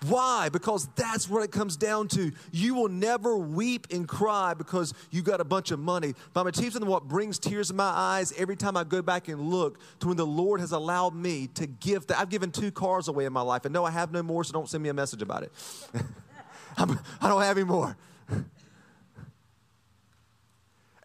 Why? 0.07 0.49
Because 0.49 0.89
that's 0.95 1.29
what 1.29 1.43
it 1.43 1.51
comes 1.51 1.77
down 1.77 2.07
to. 2.09 2.31
You 2.53 2.75
will 2.77 2.89
never 2.89 3.37
weep 3.37 3.89
and 3.91 4.07
cry 4.07 4.55
because 4.55 4.95
you 5.11 5.23
got 5.23 5.41
a 5.41 5.45
bunch 5.45 5.73
of 5.73 5.81
money. 5.81 6.15
But 6.33 6.47
I'm 6.47 6.53
to 6.53 6.71
tell 6.71 6.87
what 6.87 7.09
brings 7.09 7.41
tears 7.41 7.71
in 7.71 7.77
my 7.77 7.83
eyes 7.83 8.33
every 8.39 8.55
time 8.55 8.77
I 8.77 8.85
go 8.85 9.03
back 9.03 9.27
and 9.27 9.51
look 9.51 9.81
to 9.99 10.07
when 10.07 10.17
the 10.17 10.25
Lord 10.25 10.61
has 10.61 10.71
allowed 10.71 11.17
me 11.17 11.49
to 11.55 11.67
give. 11.67 12.07
That. 12.07 12.21
I've 12.21 12.29
given 12.29 12.53
two 12.53 12.71
cars 12.71 13.09
away 13.09 13.25
in 13.25 13.33
my 13.33 13.41
life, 13.41 13.65
and 13.65 13.75
no, 13.75 13.85
I 13.85 13.91
have 13.91 14.13
no 14.13 14.23
more, 14.23 14.45
so 14.45 14.53
don't 14.53 14.69
send 14.69 14.85
me 14.85 14.89
a 14.89 14.95
message 14.95 15.21
about 15.21 15.43
it. 15.43 15.53
I 16.79 16.85
do 16.85 16.97
not 17.21 17.41
have 17.41 17.59
any 17.59 17.67
more. 17.67 17.97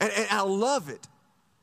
And, 0.03 0.11
and 0.11 0.27
I 0.31 0.41
love 0.41 0.89
it. 0.89 1.07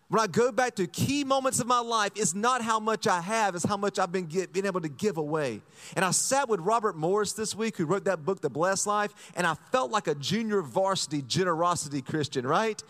When 0.08 0.18
I 0.18 0.26
go 0.26 0.50
back 0.50 0.74
to 0.76 0.86
key 0.86 1.24
moments 1.24 1.60
of 1.60 1.66
my 1.66 1.80
life, 1.80 2.12
it's 2.16 2.34
not 2.34 2.62
how 2.62 2.80
much 2.80 3.06
I 3.06 3.20
have, 3.20 3.54
it's 3.54 3.66
how 3.66 3.76
much 3.76 3.98
I've 3.98 4.10
been, 4.10 4.24
get, 4.24 4.50
been 4.50 4.64
able 4.64 4.80
to 4.80 4.88
give 4.88 5.18
away. 5.18 5.60
And 5.94 6.06
I 6.06 6.10
sat 6.10 6.48
with 6.48 6.58
Robert 6.60 6.96
Morris 6.96 7.34
this 7.34 7.54
week, 7.54 7.76
who 7.76 7.84
wrote 7.84 8.06
that 8.06 8.24
book, 8.24 8.40
The 8.40 8.48
Blessed 8.48 8.86
Life, 8.86 9.14
and 9.36 9.46
I 9.46 9.54
felt 9.72 9.90
like 9.90 10.06
a 10.06 10.14
junior 10.14 10.62
varsity 10.62 11.20
generosity 11.20 12.00
Christian, 12.00 12.46
right? 12.46 12.82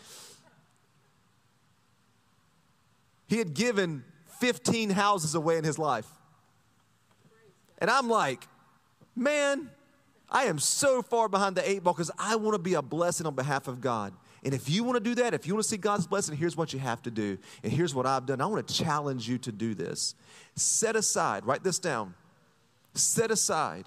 He 3.26 3.38
had 3.38 3.54
given 3.54 4.04
15 4.38 4.90
houses 4.90 5.34
away 5.34 5.58
in 5.58 5.64
his 5.64 5.80
life. 5.80 6.06
And 7.78 7.90
I'm 7.90 8.08
like, 8.08 8.46
man, 9.16 9.68
I 10.30 10.44
am 10.44 10.60
so 10.60 11.02
far 11.02 11.28
behind 11.28 11.56
the 11.56 11.68
eight 11.68 11.82
ball 11.82 11.92
because 11.92 12.12
I 12.18 12.36
want 12.36 12.54
to 12.54 12.62
be 12.62 12.74
a 12.74 12.82
blessing 12.82 13.26
on 13.26 13.34
behalf 13.34 13.66
of 13.66 13.80
God. 13.80 14.14
And 14.44 14.54
if 14.54 14.70
you 14.70 14.84
want 14.84 14.96
to 14.96 15.00
do 15.00 15.14
that, 15.16 15.34
if 15.34 15.46
you 15.46 15.54
want 15.54 15.64
to 15.64 15.68
see 15.68 15.76
God's 15.76 16.06
blessing, 16.06 16.36
here's 16.36 16.56
what 16.56 16.72
you 16.72 16.78
have 16.78 17.02
to 17.02 17.10
do. 17.10 17.36
And 17.62 17.72
here's 17.72 17.94
what 17.94 18.06
I've 18.06 18.24
done. 18.24 18.40
I 18.40 18.46
want 18.46 18.66
to 18.66 18.74
challenge 18.74 19.28
you 19.28 19.36
to 19.38 19.52
do 19.52 19.74
this. 19.74 20.14
Set 20.56 20.96
aside, 20.96 21.44
write 21.44 21.62
this 21.62 21.78
down. 21.78 22.14
Set 22.94 23.30
aside 23.30 23.86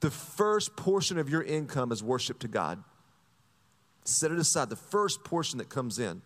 the 0.00 0.10
first 0.10 0.76
portion 0.76 1.18
of 1.18 1.28
your 1.28 1.42
income 1.42 1.92
as 1.92 2.02
worship 2.02 2.38
to 2.40 2.48
God. 2.48 2.82
Set 4.04 4.30
it 4.30 4.38
aside, 4.38 4.70
the 4.70 4.76
first 4.76 5.24
portion 5.24 5.58
that 5.58 5.68
comes 5.68 5.98
in. 5.98 6.22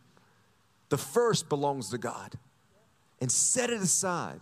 The 0.89 0.99
first 0.99 1.49
belongs 1.49 1.91
to 1.91 1.99
God. 1.99 2.39
And 3.21 3.31
set 3.31 3.71
it 3.71 3.81
aside. 3.81 4.41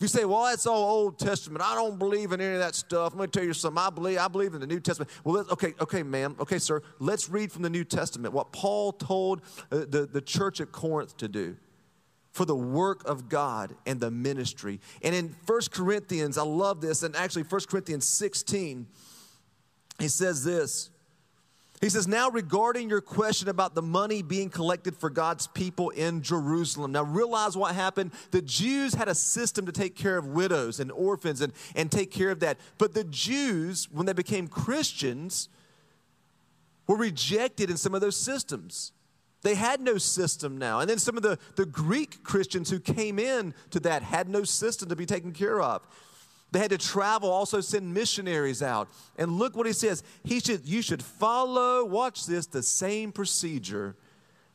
If 0.00 0.04
you 0.04 0.08
say, 0.08 0.24
well, 0.24 0.44
that's 0.44 0.66
all 0.66 0.82
Old 0.82 1.18
Testament, 1.18 1.62
I 1.62 1.74
don't 1.74 1.98
believe 1.98 2.32
in 2.32 2.40
any 2.40 2.54
of 2.54 2.60
that 2.60 2.74
stuff. 2.74 3.12
Let 3.14 3.20
me 3.20 3.26
tell 3.26 3.44
you 3.44 3.52
something. 3.52 3.76
I 3.76 3.90
believe, 3.90 4.16
I 4.16 4.28
believe 4.28 4.54
in 4.54 4.60
the 4.62 4.66
New 4.66 4.80
Testament. 4.80 5.10
Well, 5.24 5.44
okay, 5.50 5.74
okay, 5.78 6.02
ma'am. 6.02 6.36
Okay, 6.40 6.58
sir. 6.58 6.82
Let's 7.00 7.28
read 7.28 7.52
from 7.52 7.60
the 7.60 7.68
New 7.68 7.84
Testament 7.84 8.32
what 8.32 8.50
Paul 8.50 8.92
told 8.92 9.42
uh, 9.70 9.80
the, 9.80 10.08
the 10.10 10.22
church 10.22 10.62
at 10.62 10.72
Corinth 10.72 11.18
to 11.18 11.28
do 11.28 11.54
for 12.32 12.46
the 12.46 12.56
work 12.56 13.06
of 13.06 13.28
God 13.28 13.76
and 13.84 14.00
the 14.00 14.10
ministry. 14.10 14.80
And 15.02 15.14
in 15.14 15.36
First 15.44 15.70
Corinthians, 15.70 16.38
I 16.38 16.44
love 16.44 16.80
this, 16.80 17.02
and 17.02 17.14
actually 17.14 17.42
First 17.42 17.68
Corinthians 17.68 18.08
16, 18.08 18.86
he 19.98 20.08
says 20.08 20.42
this. 20.42 20.88
He 21.80 21.88
says, 21.88 22.06
Now 22.06 22.28
regarding 22.28 22.90
your 22.90 23.00
question 23.00 23.48
about 23.48 23.74
the 23.74 23.82
money 23.82 24.20
being 24.20 24.50
collected 24.50 24.96
for 24.96 25.08
God's 25.08 25.46
people 25.46 25.90
in 25.90 26.20
Jerusalem. 26.20 26.92
Now 26.92 27.04
realize 27.04 27.56
what 27.56 27.74
happened. 27.74 28.12
The 28.32 28.42
Jews 28.42 28.94
had 28.94 29.08
a 29.08 29.14
system 29.14 29.64
to 29.66 29.72
take 29.72 29.96
care 29.96 30.18
of 30.18 30.26
widows 30.26 30.78
and 30.78 30.92
orphans 30.92 31.40
and, 31.40 31.54
and 31.74 31.90
take 31.90 32.10
care 32.10 32.30
of 32.30 32.40
that. 32.40 32.58
But 32.76 32.92
the 32.92 33.04
Jews, 33.04 33.88
when 33.90 34.04
they 34.04 34.12
became 34.12 34.46
Christians, 34.46 35.48
were 36.86 36.96
rejected 36.96 37.70
in 37.70 37.78
some 37.78 37.94
of 37.94 38.02
those 38.02 38.16
systems. 38.16 38.92
They 39.42 39.54
had 39.54 39.80
no 39.80 39.96
system 39.96 40.58
now. 40.58 40.80
And 40.80 40.90
then 40.90 40.98
some 40.98 41.16
of 41.16 41.22
the, 41.22 41.38
the 41.56 41.64
Greek 41.64 42.22
Christians 42.22 42.68
who 42.68 42.78
came 42.78 43.18
in 43.18 43.54
to 43.70 43.80
that 43.80 44.02
had 44.02 44.28
no 44.28 44.44
system 44.44 44.90
to 44.90 44.96
be 44.96 45.06
taken 45.06 45.32
care 45.32 45.62
of. 45.62 45.86
They 46.52 46.58
had 46.58 46.70
to 46.70 46.78
travel, 46.78 47.30
also 47.30 47.60
send 47.60 47.94
missionaries 47.94 48.62
out. 48.62 48.88
And 49.16 49.38
look 49.38 49.56
what 49.56 49.66
he 49.66 49.72
says. 49.72 50.02
He 50.24 50.40
should, 50.40 50.66
you 50.66 50.82
should 50.82 51.02
follow, 51.02 51.84
watch 51.84 52.26
this, 52.26 52.46
the 52.46 52.62
same 52.62 53.12
procedure 53.12 53.96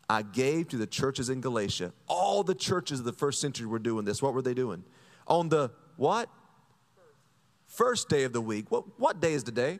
I 0.09 0.21
gave 0.21 0.67
to 0.69 0.77
the 0.77 0.87
churches 0.87 1.29
in 1.29 1.41
Galatia. 1.41 1.93
All 2.07 2.43
the 2.43 2.55
churches 2.55 2.99
of 2.99 3.05
the 3.05 3.13
first 3.13 3.39
century 3.41 3.65
were 3.65 3.79
doing 3.79 4.05
this. 4.05 4.21
What 4.21 4.33
were 4.33 4.41
they 4.41 4.53
doing? 4.53 4.83
On 5.27 5.49
the 5.49 5.71
what? 5.97 6.29
First 7.67 8.09
day 8.09 8.23
of 8.23 8.33
the 8.33 8.41
week. 8.41 8.71
What, 8.71 8.99
what 8.99 9.19
day 9.19 9.33
is 9.33 9.43
today? 9.43 9.79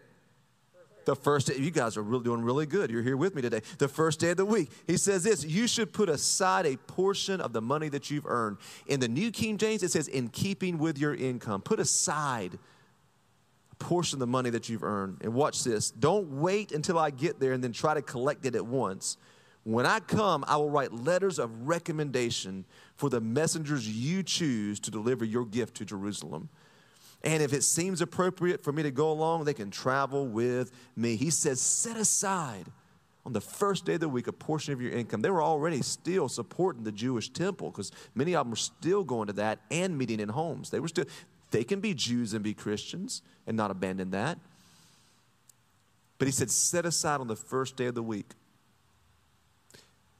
The 1.05 1.15
first 1.15 1.47
day, 1.47 1.55
you 1.57 1.71
guys 1.71 1.97
are 1.97 2.03
really 2.03 2.23
doing 2.23 2.41
really 2.41 2.65
good. 2.65 2.89
You're 2.89 3.03
here 3.03 3.17
with 3.17 3.35
me 3.35 3.41
today. 3.41 3.61
The 3.77 3.87
first 3.87 4.19
day 4.19 4.31
of 4.31 4.37
the 4.37 4.45
week. 4.45 4.71
He 4.87 4.97
says 4.97 5.23
this 5.23 5.45
you 5.45 5.67
should 5.67 5.93
put 5.93 6.09
aside 6.09 6.65
a 6.65 6.77
portion 6.77 7.39
of 7.39 7.53
the 7.53 7.61
money 7.61 7.89
that 7.89 8.09
you've 8.09 8.25
earned. 8.25 8.57
In 8.87 8.99
the 8.99 9.07
New 9.07 9.31
King 9.31 9.57
James, 9.57 9.83
it 9.83 9.91
says, 9.91 10.07
in 10.07 10.29
keeping 10.29 10.77
with 10.79 10.97
your 10.97 11.13
income. 11.13 11.61
Put 11.61 11.79
aside 11.79 12.57
a 13.71 13.75
portion 13.75 14.15
of 14.17 14.19
the 14.19 14.27
money 14.27 14.49
that 14.49 14.67
you've 14.67 14.83
earned. 14.83 15.19
And 15.21 15.33
watch 15.33 15.63
this. 15.63 15.91
Don't 15.91 16.41
wait 16.41 16.71
until 16.71 16.97
I 16.97 17.11
get 17.11 17.39
there 17.39 17.53
and 17.53 17.63
then 17.63 17.71
try 17.71 17.93
to 17.93 18.01
collect 18.01 18.45
it 18.45 18.55
at 18.55 18.65
once. 18.65 19.17
When 19.63 19.85
I 19.85 19.99
come, 19.99 20.43
I 20.47 20.57
will 20.57 20.69
write 20.69 20.93
letters 20.93 21.39
of 21.39 21.67
recommendation 21.67 22.65
for 22.95 23.09
the 23.09 23.19
messengers 23.19 23.89
you 23.89 24.21
choose 24.21 24.79
to 24.81 24.91
deliver 24.91 25.25
your 25.25 25.45
gift 25.45 25.75
to 25.77 25.85
Jerusalem. 25.85 26.49
And 27.25 27.41
if 27.41 27.53
it 27.53 27.63
seems 27.63 28.01
appropriate 28.01 28.63
for 28.63 28.71
me 28.71 28.83
to 28.83 28.91
go 28.91 29.11
along, 29.11 29.45
they 29.45 29.55
can 29.55 29.71
travel 29.71 30.27
with 30.27 30.71
me. 30.95 31.15
He 31.15 31.31
says, 31.31 31.59
set 31.59 31.97
aside 31.97 32.67
on 33.25 33.33
the 33.33 33.41
first 33.41 33.83
day 33.83 33.95
of 33.95 33.99
the 33.99 34.07
week 34.07 34.27
a 34.27 34.31
portion 34.31 34.73
of 34.73 34.81
your 34.81 34.91
income. 34.91 35.23
They 35.23 35.31
were 35.31 35.41
already 35.41 35.81
still 35.81 36.29
supporting 36.29 36.83
the 36.83 36.91
Jewish 36.91 37.29
temple 37.29 37.71
because 37.71 37.91
many 38.13 38.35
of 38.35 38.45
them 38.45 38.51
were 38.51 38.57
still 38.57 39.03
going 39.03 39.25
to 39.27 39.33
that 39.33 39.57
and 39.71 39.97
meeting 39.97 40.19
in 40.19 40.29
homes. 40.29 40.69
They 40.69 40.79
were 40.79 40.87
still, 40.87 41.05
they 41.49 41.63
can 41.63 41.79
be 41.79 41.95
Jews 41.95 42.35
and 42.35 42.43
be 42.43 42.53
Christians 42.53 43.23
and 43.47 43.57
not 43.57 43.71
abandon 43.71 44.11
that. 44.11 44.37
But 46.19 46.27
he 46.27 46.31
said, 46.31 46.51
set 46.51 46.85
aside 46.85 47.21
on 47.21 47.27
the 47.27 47.35
first 47.35 47.75
day 47.75 47.87
of 47.87 47.95
the 47.95 48.03
week. 48.03 48.33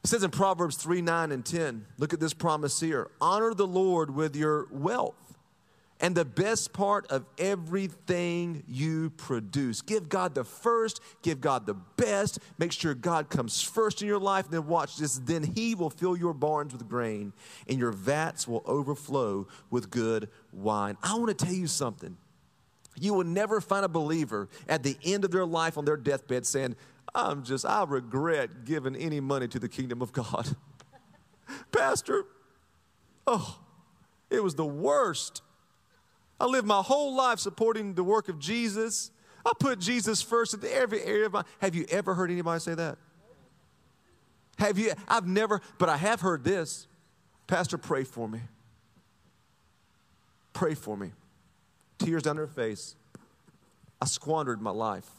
It 0.04 0.08
says 0.08 0.24
in 0.24 0.32
Proverbs 0.32 0.76
3 0.78 1.02
9 1.02 1.32
and 1.32 1.46
10, 1.46 1.86
look 2.00 2.14
at 2.14 2.20
this 2.20 2.34
promise 2.34 2.80
here 2.80 3.10
honor 3.22 3.54
the 3.54 3.68
Lord 3.68 4.14
with 4.14 4.36
your 4.36 4.68
wealth 4.72 5.25
and 6.02 6.14
the 6.14 6.26
best 6.26 6.74
part 6.74 7.08
of 7.08 7.26
everything 7.38 8.64
you 8.68 9.12
produce. 9.12 9.82
Give 9.82 10.10
God 10.10 10.36
the 10.36 10.44
first, 10.44 11.00
give 11.22 11.40
God 11.40 11.66
the 11.66 11.74
best. 11.74 12.40
Make 12.58 12.74
sure 12.74 12.94
God 12.94 13.30
comes 13.30 13.62
first 13.62 14.02
in 14.02 14.08
your 14.08 14.20
life. 14.20 14.46
And 14.46 14.54
then 14.54 14.68
watch 14.68 14.98
this. 14.98 15.18
Then 15.18 15.44
He 15.44 15.74
will 15.74 15.90
fill 15.90 16.18
your 16.18 16.34
barns 16.34 16.74
with 16.74 16.88
grain, 16.88 17.34
and 17.68 17.80
your 17.80 17.92
vats 17.92 18.48
will 18.48 18.64
overflow 18.66 19.48
with 19.70 19.90
good 19.90 20.30
wine. 20.52 20.98
I 21.02 21.16
want 21.16 21.38
to 21.38 21.46
tell 21.46 21.54
you 21.54 21.68
something. 21.68 22.18
You 22.98 23.14
will 23.14 23.26
never 23.26 23.60
find 23.60 23.84
a 23.84 23.90
believer 23.90 24.50
at 24.70 24.84
the 24.84 24.98
end 25.04 25.26
of 25.26 25.32
their 25.32 25.46
life 25.46 25.78
on 25.78 25.86
their 25.86 25.98
deathbed 25.98 26.46
saying, 26.46 26.76
I'm 27.14 27.44
just, 27.44 27.66
I 27.66 27.84
regret 27.84 28.66
giving 28.66 28.96
any 28.96 29.20
money 29.20 29.48
to 29.50 29.60
the 29.60 29.70
kingdom 29.70 30.02
of 30.02 30.12
God. 30.12 30.56
Pastor, 31.72 32.26
oh, 33.28 33.60
it 34.30 34.44
was 34.44 34.56
the 34.56 34.66
worst. 34.66 35.42
I 36.40 36.46
lived 36.46 36.68
my 36.68 36.82
whole 36.82 37.16
life 37.16 37.40
supporting 37.40 37.94
the 37.94 38.04
work 38.04 38.30
of 38.30 38.40
Jesus. 38.40 39.12
I 39.46 39.52
put 39.60 39.80
Jesus 39.80 40.22
first 40.22 40.54
in 40.54 40.62
every 40.66 41.02
area 41.04 41.28
of 41.28 41.34
my 41.34 41.44
Have 41.60 41.76
you 41.76 41.86
ever 41.90 42.14
heard 42.14 42.32
anybody 42.32 42.60
say 42.60 42.76
that? 42.76 42.98
Have 44.58 44.78
you? 44.78 44.94
I've 45.08 45.28
never, 45.28 45.62
but 45.78 45.90
I 45.90 45.98
have 45.98 46.22
heard 46.22 46.44
this. 46.44 46.88
Pastor, 47.48 47.78
pray 47.78 48.04
for 48.04 48.28
me. 48.28 48.40
Pray 50.54 50.74
for 50.74 50.96
me. 50.96 51.12
Tears 52.00 52.24
down 52.24 52.38
her 52.38 52.48
face. 52.48 52.96
I 54.02 54.06
squandered 54.06 54.62
my 54.62 54.72
life. 54.72 55.10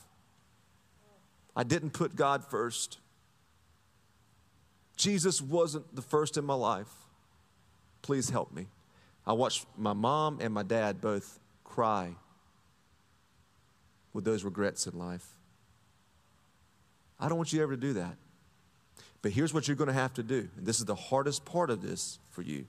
I 1.54 1.62
didn't 1.62 1.90
put 1.90 2.16
God 2.16 2.44
first. 2.44 2.98
Jesus 4.96 5.40
wasn't 5.40 5.94
the 5.94 6.02
first 6.02 6.36
in 6.36 6.44
my 6.44 6.54
life. 6.54 6.90
Please 8.02 8.30
help 8.30 8.52
me. 8.52 8.66
I 9.26 9.32
watched 9.32 9.66
my 9.76 9.92
mom 9.92 10.38
and 10.40 10.54
my 10.54 10.62
dad 10.62 11.00
both 11.00 11.40
cry 11.64 12.14
with 14.12 14.24
those 14.24 14.44
regrets 14.44 14.86
in 14.86 14.98
life. 14.98 15.26
I 17.18 17.28
don't 17.28 17.36
want 17.36 17.52
you 17.52 17.62
ever 17.62 17.74
to 17.74 17.80
do 17.80 17.94
that. 17.94 18.16
But 19.22 19.32
here's 19.32 19.52
what 19.52 19.66
you're 19.66 19.76
going 19.76 19.88
to 19.88 19.94
have 19.94 20.14
to 20.14 20.22
do. 20.22 20.48
And 20.56 20.64
this 20.64 20.78
is 20.78 20.84
the 20.84 20.94
hardest 20.94 21.44
part 21.44 21.70
of 21.70 21.82
this 21.82 22.18
for 22.30 22.42
you. 22.42 22.66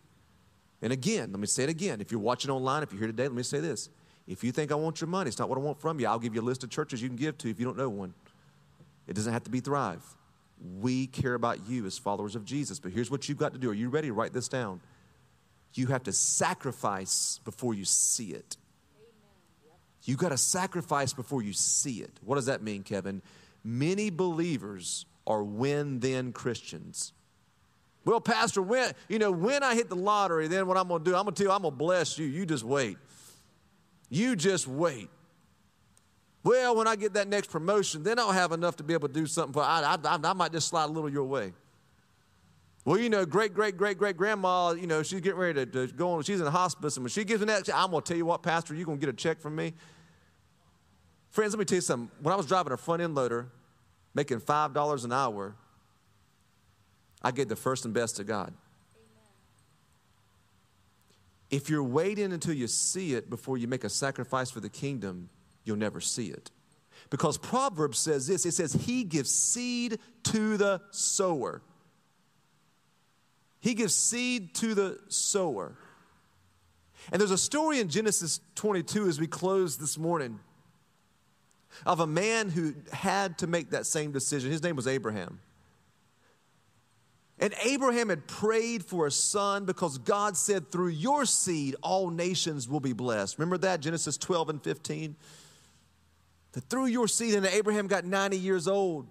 And 0.81 0.91
again, 0.91 1.31
let 1.31 1.39
me 1.39 1.47
say 1.47 1.63
it 1.63 1.69
again. 1.69 2.01
If 2.01 2.11
you're 2.11 2.19
watching 2.19 2.49
online, 2.49 2.83
if 2.83 2.91
you're 2.91 2.99
here 2.99 3.07
today, 3.07 3.23
let 3.23 3.33
me 3.33 3.43
say 3.43 3.59
this. 3.59 3.89
If 4.27 4.43
you 4.43 4.51
think 4.51 4.71
I 4.71 4.75
want 4.75 4.99
your 4.99 5.07
money, 5.07 5.27
it's 5.27 5.39
not 5.39 5.49
what 5.49 5.57
I 5.57 5.61
want 5.61 5.79
from 5.79 5.99
you. 5.99 6.07
I'll 6.07 6.19
give 6.19 6.35
you 6.35 6.41
a 6.41 6.43
list 6.43 6.63
of 6.63 6.69
churches 6.69 7.01
you 7.01 7.07
can 7.07 7.15
give 7.15 7.37
to 7.39 7.49
if 7.49 7.59
you 7.59 7.65
don't 7.65 7.77
know 7.77 7.89
one. 7.89 8.13
It 9.07 9.13
doesn't 9.13 9.31
have 9.31 9.43
to 9.43 9.49
be 9.49 9.59
Thrive. 9.59 10.03
We 10.79 11.07
care 11.07 11.33
about 11.33 11.67
you 11.67 11.85
as 11.85 11.97
followers 11.97 12.35
of 12.35 12.43
Jesus. 12.43 12.79
But 12.79 12.91
here's 12.91 13.11
what 13.11 13.29
you've 13.29 13.37
got 13.37 13.53
to 13.53 13.59
do. 13.59 13.69
Are 13.69 13.75
you 13.75 13.89
ready? 13.89 14.11
Write 14.11 14.33
this 14.33 14.47
down 14.47 14.81
you 15.73 15.87
have 15.87 16.03
to 16.03 16.13
sacrifice 16.13 17.39
before 17.43 17.73
you 17.73 17.85
see 17.85 18.31
it. 18.31 18.57
You 20.03 20.15
got 20.15 20.29
to 20.29 20.37
sacrifice 20.37 21.13
before 21.13 21.41
you 21.41 21.53
see 21.53 22.01
it. 22.01 22.11
What 22.23 22.35
does 22.35 22.45
that 22.45 22.63
mean, 22.63 22.83
Kevin? 22.83 23.21
Many 23.63 24.09
believers 24.09 25.05
are 25.27 25.43
when 25.43 25.99
then 25.99 26.31
Christians. 26.31 27.11
Well, 28.05 28.21
Pastor, 28.21 28.61
when 28.61 28.93
you 29.09 29.19
know 29.19 29.31
when 29.31 29.63
I 29.63 29.75
hit 29.75 29.89
the 29.89 29.97
lottery, 29.97 30.47
then 30.47 30.65
what 30.65 30.77
I'm 30.77 30.87
going 30.87 31.03
to 31.03 31.11
do? 31.11 31.15
I'm 31.15 31.23
going 31.23 31.35
to 31.35 31.43
tell 31.43 31.51
you, 31.51 31.55
I'm 31.55 31.61
going 31.61 31.73
to 31.73 31.77
bless 31.77 32.17
you. 32.17 32.25
You 32.25 32.45
just 32.45 32.63
wait. 32.63 32.97
You 34.09 34.37
just 34.37 34.65
wait. 34.65 35.09
Well, 36.41 36.77
when 36.77 36.87
I 36.87 36.95
get 36.95 37.15
that 37.15 37.27
next 37.27 37.51
promotion, 37.51 38.03
then 38.03 38.17
I'll 38.17 38.31
have 38.31 38.53
enough 38.53 38.77
to 38.77 38.83
be 38.83 38.93
able 38.93 39.09
to 39.09 39.13
do 39.13 39.25
something 39.25 39.51
for. 39.51 39.61
I, 39.61 39.97
I, 40.01 40.19
I 40.23 40.33
might 40.33 40.53
just 40.53 40.69
slide 40.69 40.85
a 40.85 40.87
little 40.87 41.09
your 41.09 41.25
way. 41.25 41.51
Well, 42.87 42.97
you 42.97 43.09
know, 43.09 43.25
great, 43.25 43.53
great, 43.53 43.75
great, 43.75 43.97
great 43.97 44.15
grandma, 44.15 44.71
you 44.71 44.87
know, 44.87 45.03
she's 45.03 45.19
getting 45.19 45.37
ready 45.37 45.65
to, 45.65 45.87
to 45.87 45.93
go 45.93 46.11
on, 46.11 46.23
she's 46.23 46.39
in 46.39 46.45
the 46.45 46.51
hospice, 46.51 46.95
and 46.95 47.03
when 47.03 47.09
she 47.09 47.25
gives 47.25 47.41
me 47.41 47.47
that, 47.47 47.69
I'm 47.75 47.91
going 47.91 48.01
to 48.01 48.07
tell 48.07 48.15
you 48.15 48.25
what, 48.25 48.41
Pastor, 48.41 48.73
you're 48.73 48.85
going 48.85 48.97
to 48.97 49.05
get 49.05 49.13
a 49.13 49.17
check 49.17 49.41
from 49.41 49.57
me. 49.57 49.73
Friends, 51.29 51.51
let 51.51 51.59
me 51.59 51.65
tell 51.65 51.75
you 51.75 51.81
something. 51.81 52.09
When 52.21 52.31
I 52.31 52.37
was 52.37 52.45
driving 52.45 52.71
a 52.71 52.77
front 52.77 53.01
end 53.01 53.13
loader, 53.13 53.49
making 54.13 54.39
$5 54.39 55.03
an 55.03 55.11
hour, 55.11 55.57
I 57.21 57.31
gave 57.31 57.49
the 57.49 57.57
first 57.57 57.83
and 57.83 57.93
best 57.93 58.15
to 58.15 58.23
God. 58.23 58.53
If 61.51 61.69
you're 61.69 61.83
waiting 61.83 62.31
until 62.31 62.53
you 62.53 62.67
see 62.67 63.15
it 63.15 63.29
before 63.29 63.57
you 63.57 63.67
make 63.67 63.83
a 63.83 63.89
sacrifice 63.89 64.49
for 64.49 64.61
the 64.61 64.69
kingdom, 64.69 65.29
you'll 65.65 65.75
never 65.75 65.99
see 65.99 66.27
it. 66.27 66.51
Because 67.09 67.37
Proverbs 67.37 67.99
says 67.99 68.27
this 68.27 68.45
it 68.45 68.53
says, 68.53 68.71
He 68.71 69.03
gives 69.03 69.29
seed 69.29 69.99
to 70.23 70.55
the 70.55 70.79
sower. 70.91 71.63
He 73.67 73.73
gives 73.73 73.93
seed 73.93 74.55
to 74.55 74.73
the 74.73 74.97
sower. 75.09 75.75
And 77.11 77.19
there's 77.19 77.31
a 77.31 77.37
story 77.37 77.81
in 77.81 77.89
Genesis 77.89 78.39
22 78.55 79.09
as 79.09 79.19
we 79.19 79.27
close 79.27 79.75
this 79.75 79.97
morning 79.97 80.39
of 81.85 81.99
a 81.99 82.07
man 82.07 82.47
who 82.47 82.75
had 82.93 83.37
to 83.39 83.45
make 83.45 83.71
that 83.71 83.85
same 83.85 84.13
decision. 84.13 84.51
His 84.51 84.63
name 84.63 84.77
was 84.77 84.87
Abraham. 84.87 85.41
And 87.39 87.53
Abraham 87.61 88.07
had 88.07 88.25
prayed 88.25 88.85
for 88.85 89.05
a 89.05 89.11
son 89.11 89.65
because 89.65 89.97
God 89.97 90.37
said, 90.37 90.71
through 90.71 90.87
your 90.87 91.25
seed, 91.25 91.75
all 91.81 92.09
nations 92.09 92.69
will 92.69 92.79
be 92.79 92.93
blessed. 92.93 93.37
Remember 93.37 93.57
that, 93.57 93.81
Genesis 93.81 94.15
12 94.15 94.47
and 94.47 94.63
15? 94.63 95.13
That 96.53 96.63
through 96.69 96.85
your 96.85 97.09
seed, 97.09 97.33
and 97.35 97.45
Abraham 97.45 97.87
got 97.87 98.05
90 98.05 98.37
years 98.37 98.65
old, 98.65 99.07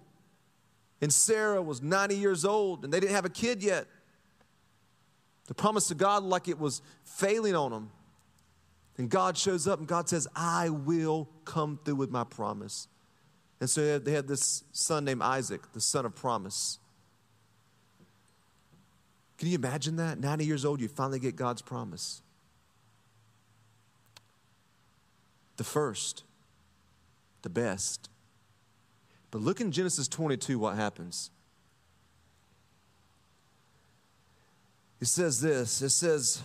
and 0.99 1.13
Sarah 1.13 1.61
was 1.61 1.83
90 1.83 2.15
years 2.15 2.43
old, 2.43 2.83
and 2.83 2.91
they 2.91 2.99
didn't 2.99 3.13
have 3.13 3.25
a 3.25 3.29
kid 3.29 3.61
yet. 3.61 3.85
The 5.47 5.53
promise 5.53 5.87
to 5.87 5.95
God 5.95 6.23
like 6.23 6.47
it 6.47 6.59
was 6.59 6.81
failing 7.03 7.55
on 7.55 7.71
them. 7.71 7.89
And 8.97 9.09
God 9.09 9.37
shows 9.37 9.67
up 9.67 9.79
and 9.79 9.87
God 9.87 10.09
says, 10.09 10.27
I 10.35 10.69
will 10.69 11.29
come 11.45 11.79
through 11.83 11.95
with 11.95 12.11
my 12.11 12.23
promise. 12.23 12.87
And 13.59 13.69
so 13.69 13.99
they 13.99 14.11
had 14.11 14.27
this 14.27 14.63
son 14.71 15.05
named 15.05 15.21
Isaac, 15.21 15.61
the 15.73 15.81
son 15.81 16.05
of 16.05 16.15
promise. 16.15 16.79
Can 19.37 19.49
you 19.49 19.55
imagine 19.55 19.97
that? 19.97 20.19
90 20.19 20.45
years 20.45 20.65
old, 20.65 20.81
you 20.81 20.87
finally 20.87 21.19
get 21.19 21.35
God's 21.35 21.61
promise. 21.61 22.21
The 25.57 25.63
first, 25.63 26.23
the 27.43 27.49
best. 27.49 28.09
But 29.31 29.41
look 29.41 29.61
in 29.61 29.71
Genesis 29.71 30.07
22 30.07 30.57
what 30.57 30.75
happens. 30.75 31.31
It 34.99 35.07
says 35.07 35.41
this 35.41 35.81
it 35.81 35.89
says, 35.89 36.41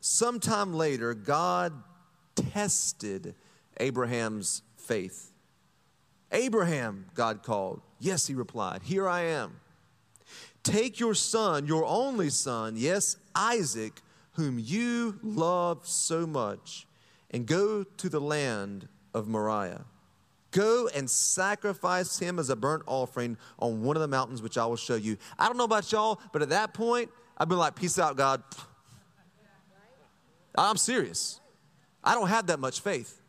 sometime 0.00 0.74
later, 0.74 1.14
God 1.14 1.72
tested 2.34 3.34
Abraham's 3.78 4.62
faith. 4.76 5.30
Abraham, 6.30 7.06
God 7.14 7.42
called. 7.42 7.82
Yes, 8.00 8.26
he 8.26 8.34
replied, 8.34 8.82
Here 8.82 9.08
I 9.08 9.22
am. 9.22 9.60
Take 10.62 11.00
your 11.00 11.14
son, 11.14 11.66
your 11.66 11.84
only 11.84 12.30
son, 12.30 12.74
yes, 12.76 13.16
Isaac, 13.34 14.00
whom 14.32 14.58
you 14.58 15.18
love 15.22 15.86
so 15.86 16.26
much, 16.26 16.86
and 17.30 17.46
go 17.46 17.84
to 17.84 18.08
the 18.08 18.20
land 18.20 18.88
of 19.12 19.28
Moriah. 19.28 19.84
Go 20.52 20.88
and 20.94 21.10
sacrifice 21.10 22.18
him 22.18 22.38
as 22.38 22.50
a 22.50 22.56
burnt 22.56 22.84
offering 22.86 23.38
on 23.58 23.82
one 23.82 23.96
of 23.96 24.02
the 24.02 24.08
mountains 24.08 24.42
which 24.42 24.58
I 24.58 24.66
will 24.66 24.76
show 24.76 24.96
you. 24.96 25.16
I 25.38 25.48
don't 25.48 25.56
know 25.56 25.64
about 25.64 25.90
y'all, 25.90 26.20
but 26.32 26.42
at 26.42 26.50
that 26.50 26.74
point, 26.74 27.10
I've 27.36 27.48
been 27.48 27.58
like, 27.58 27.74
Peace 27.74 27.98
out, 27.98 28.16
God. 28.16 28.42
I'm 30.54 30.76
serious. 30.76 31.40
I 32.04 32.14
don't 32.14 32.28
have 32.28 32.46
that 32.48 32.58
much 32.58 32.80
faith. 32.80 33.22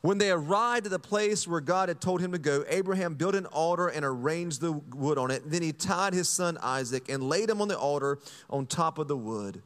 When 0.00 0.18
they 0.18 0.30
arrived 0.30 0.86
at 0.86 0.92
the 0.92 0.98
place 0.98 1.46
where 1.48 1.60
God 1.60 1.88
had 1.88 2.00
told 2.00 2.20
him 2.20 2.32
to 2.32 2.38
go, 2.38 2.64
Abraham 2.68 3.14
built 3.14 3.34
an 3.34 3.46
altar 3.46 3.88
and 3.88 4.04
arranged 4.04 4.60
the 4.60 4.72
wood 4.72 5.18
on 5.18 5.30
it. 5.30 5.42
Then 5.50 5.62
he 5.62 5.72
tied 5.72 6.14
his 6.14 6.28
son 6.28 6.56
Isaac 6.62 7.08
and 7.08 7.22
laid 7.28 7.50
him 7.50 7.60
on 7.60 7.68
the 7.68 7.76
altar 7.76 8.18
on 8.48 8.66
top 8.66 8.98
of 8.98 9.08
the 9.08 9.16
wood. 9.16 9.60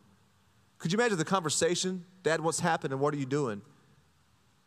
Could 0.78 0.90
you 0.90 0.98
imagine 0.98 1.18
the 1.18 1.24
conversation? 1.24 2.04
Dad, 2.22 2.40
what's 2.40 2.60
happened 2.60 2.92
and 2.92 3.00
what 3.00 3.12
are 3.12 3.18
you 3.18 3.26
doing? 3.26 3.60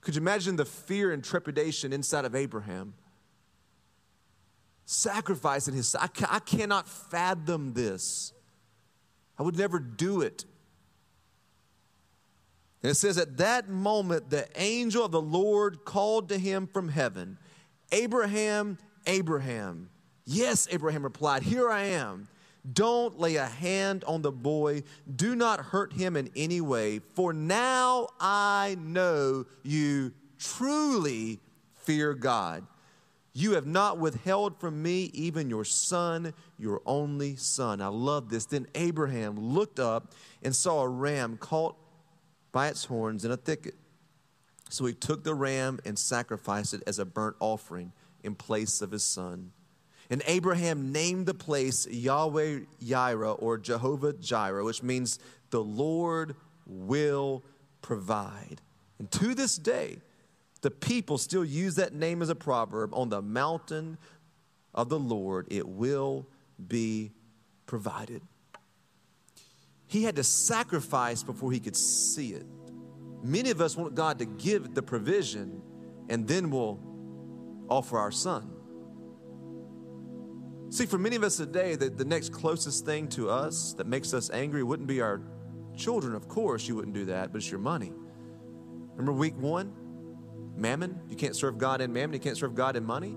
Could 0.02 0.16
you 0.16 0.22
imagine 0.22 0.56
the 0.56 0.66
fear 0.66 1.12
and 1.12 1.24
trepidation 1.24 1.92
inside 1.92 2.26
of 2.26 2.36
Abraham? 2.36 2.94
Sacrificing 4.86 5.74
his 5.74 5.96
I, 5.96 6.10
I 6.30 6.40
cannot 6.40 6.88
fathom 6.88 7.74
this. 7.74 8.34
I 9.38 9.44
would 9.44 9.58
never 9.58 9.80
do 9.80 10.22
it. 10.22 10.46
And 12.84 12.92
it 12.92 12.96
says, 12.96 13.18
At 13.18 13.38
that 13.38 13.68
moment, 13.68 14.30
the 14.30 14.48
angel 14.56 15.06
of 15.06 15.12
the 15.12 15.22
Lord 15.22 15.86
called 15.86 16.30
to 16.30 16.38
him 16.38 16.68
from 16.68 16.90
heaven, 16.90 17.40
Abraham, 17.92 18.78
Abraham. 19.08 19.90
Yes, 20.24 20.68
Abraham 20.72 21.04
replied, 21.04 21.44
Here 21.44 21.70
I 21.70 21.86
am. 21.86 22.28
Don't 22.72 23.20
lay 23.20 23.36
a 23.36 23.46
hand 23.46 24.04
on 24.06 24.22
the 24.22 24.32
boy. 24.32 24.84
Do 25.16 25.36
not 25.36 25.60
hurt 25.60 25.94
him 25.94 26.16
in 26.16 26.32
any 26.36 26.62
way, 26.62 27.00
for 27.16 27.34
now 27.34 28.08
I 28.20 28.76
know 28.80 29.46
you 29.64 30.14
truly 30.40 31.40
fear 31.76 32.14
God. 32.14 32.66
You 33.38 33.56
have 33.56 33.68
not 33.68 33.98
withheld 33.98 34.62
from 34.62 34.82
me 34.82 35.12
even 35.14 35.50
your 35.50 35.66
son, 35.66 36.34
your 36.58 36.82
only 36.86 37.36
son. 37.36 37.82
I 37.82 37.88
love 37.88 38.30
this. 38.30 38.46
Then 38.46 38.66
Abraham 38.76 39.38
looked 39.38 39.78
up 39.78 40.14
and 40.42 40.56
saw 40.56 40.84
a 40.84 40.88
ram 40.88 41.36
caught 41.36 41.76
by 42.54 42.70
its 42.70 42.86
horns 42.86 43.26
in 43.26 43.32
a 43.32 43.38
thicket. 43.38 43.76
So 44.70 44.86
he 44.86 44.94
took 44.94 45.26
the 45.26 45.36
ram 45.36 45.82
and 45.84 46.00
sacrificed 46.00 46.74
it 46.74 46.84
as 46.88 46.98
a 46.98 47.04
burnt 47.04 47.36
offering 47.42 47.92
in 48.24 48.36
place 48.36 48.82
of 48.82 48.92
his 48.92 49.04
son. 49.04 49.52
And 50.10 50.24
Abraham 50.28 50.94
named 50.94 51.26
the 51.26 51.34
place 51.34 51.86
Yahweh 51.88 52.62
Yireh 52.82 53.36
or 53.42 53.58
Jehovah 53.58 54.14
Jireh, 54.14 54.64
which 54.64 54.82
means 54.82 55.20
the 55.50 55.62
Lord 55.62 56.38
will 56.66 57.44
provide. 57.82 58.62
And 58.98 59.12
to 59.12 59.36
this 59.36 59.58
day, 59.58 59.98
the 60.66 60.72
people 60.72 61.20
still 61.20 61.46
use 61.46 61.76
that 61.76 61.94
name 61.94 62.24
as 62.24 62.30
a 62.30 62.36
proverb 62.36 62.92
on 62.96 63.10
the 63.10 63.22
mountain 63.22 64.00
of 64.74 64.90
the 64.90 64.98
Lord, 64.98 65.46
it 65.52 65.68
will 65.68 66.26
be 66.68 67.12
provided. 67.68 68.24
He 69.86 70.02
had 70.02 70.16
to 70.16 70.24
sacrifice 70.24 71.22
before 71.22 71.52
he 71.52 71.60
could 71.60 71.76
see 71.76 72.32
it. 72.32 72.48
Many 73.22 73.52
of 73.52 73.62
us 73.62 73.78
want 73.78 73.94
God 73.94 74.18
to 74.18 74.26
give 74.26 74.74
the 74.74 74.82
provision 74.82 75.62
and 76.10 76.28
then 76.28 76.50
we'll 76.50 76.80
offer 77.70 78.00
our 78.00 78.12
son. 78.12 78.52
See, 80.72 80.88
for 80.88 80.98
many 80.98 81.16
of 81.16 81.24
us 81.24 81.38
today, 81.38 81.76
the, 81.76 81.92
the 81.92 82.06
next 82.06 82.32
closest 82.32 82.88
thing 82.88 83.08
to 83.10 83.30
us 83.30 83.74
that 83.74 83.86
makes 83.86 84.16
us 84.16 84.32
angry 84.32 84.64
wouldn't 84.64 84.88
be 84.88 85.00
our 85.00 85.22
children. 85.78 86.16
Of 86.16 86.28
course, 86.28 86.68
you 86.68 86.76
wouldn't 86.76 86.96
do 86.96 87.06
that, 87.06 87.32
but 87.32 87.38
it's 87.38 87.52
your 87.52 87.60
money. 87.60 87.94
Remember 88.96 89.12
week 89.12 89.38
one? 89.38 89.85
Mammon. 90.56 91.02
You 91.10 91.16
can't 91.16 91.36
serve 91.36 91.58
God 91.58 91.82
in 91.82 91.92
mammon, 91.92 92.14
you 92.14 92.20
can't 92.20 92.38
serve 92.38 92.56
God 92.56 92.76
in 92.76 92.86
money. 92.86 93.16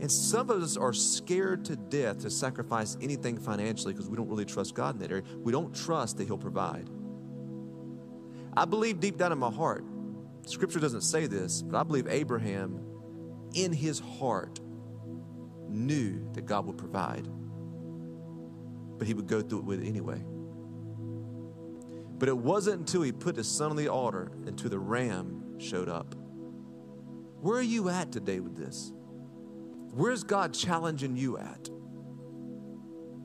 And 0.00 0.10
some 0.10 0.48
of 0.48 0.62
us 0.62 0.76
are 0.76 0.92
scared 0.92 1.64
to 1.64 1.76
death 1.76 2.20
to 2.20 2.30
sacrifice 2.30 2.96
anything 3.00 3.36
financially 3.36 3.92
because 3.92 4.08
we 4.08 4.16
don't 4.16 4.28
really 4.28 4.44
trust 4.44 4.74
God 4.74 4.94
in 4.94 5.00
that 5.00 5.10
area. 5.10 5.24
We 5.38 5.50
don't 5.50 5.74
trust 5.74 6.18
that 6.18 6.26
He'll 6.26 6.38
provide. 6.38 6.88
I 8.56 8.64
believe 8.64 9.00
deep 9.00 9.16
down 9.16 9.32
in 9.32 9.38
my 9.38 9.50
heart, 9.50 9.84
Scripture 10.46 10.80
doesn't 10.80 11.02
say 11.02 11.26
this, 11.26 11.62
but 11.62 11.78
I 11.78 11.82
believe 11.82 12.06
Abraham, 12.08 12.80
in 13.54 13.72
his 13.72 13.98
heart, 13.98 14.60
knew 15.68 16.28
that 16.32 16.46
God 16.46 16.66
would 16.66 16.78
provide. 16.78 17.28
But 18.98 19.06
he 19.06 19.14
would 19.14 19.26
go 19.26 19.42
through 19.42 19.58
it 19.58 19.64
with 19.64 19.82
it 19.82 19.86
anyway. 19.86 20.22
But 22.18 22.28
it 22.28 22.36
wasn't 22.36 22.80
until 22.80 23.02
he 23.02 23.12
put 23.12 23.36
his 23.36 23.46
son 23.46 23.70
on 23.70 23.76
the 23.76 23.88
altar 23.88 24.32
until 24.46 24.70
the 24.70 24.78
ram 24.78 25.37
showed 25.58 25.88
up. 25.88 26.14
Where 27.40 27.58
are 27.58 27.62
you 27.62 27.88
at 27.88 28.10
today 28.10 28.40
with 28.40 28.56
this? 28.56 28.92
Where's 29.92 30.24
God 30.24 30.54
challenging 30.54 31.16
you 31.16 31.38
at? 31.38 31.68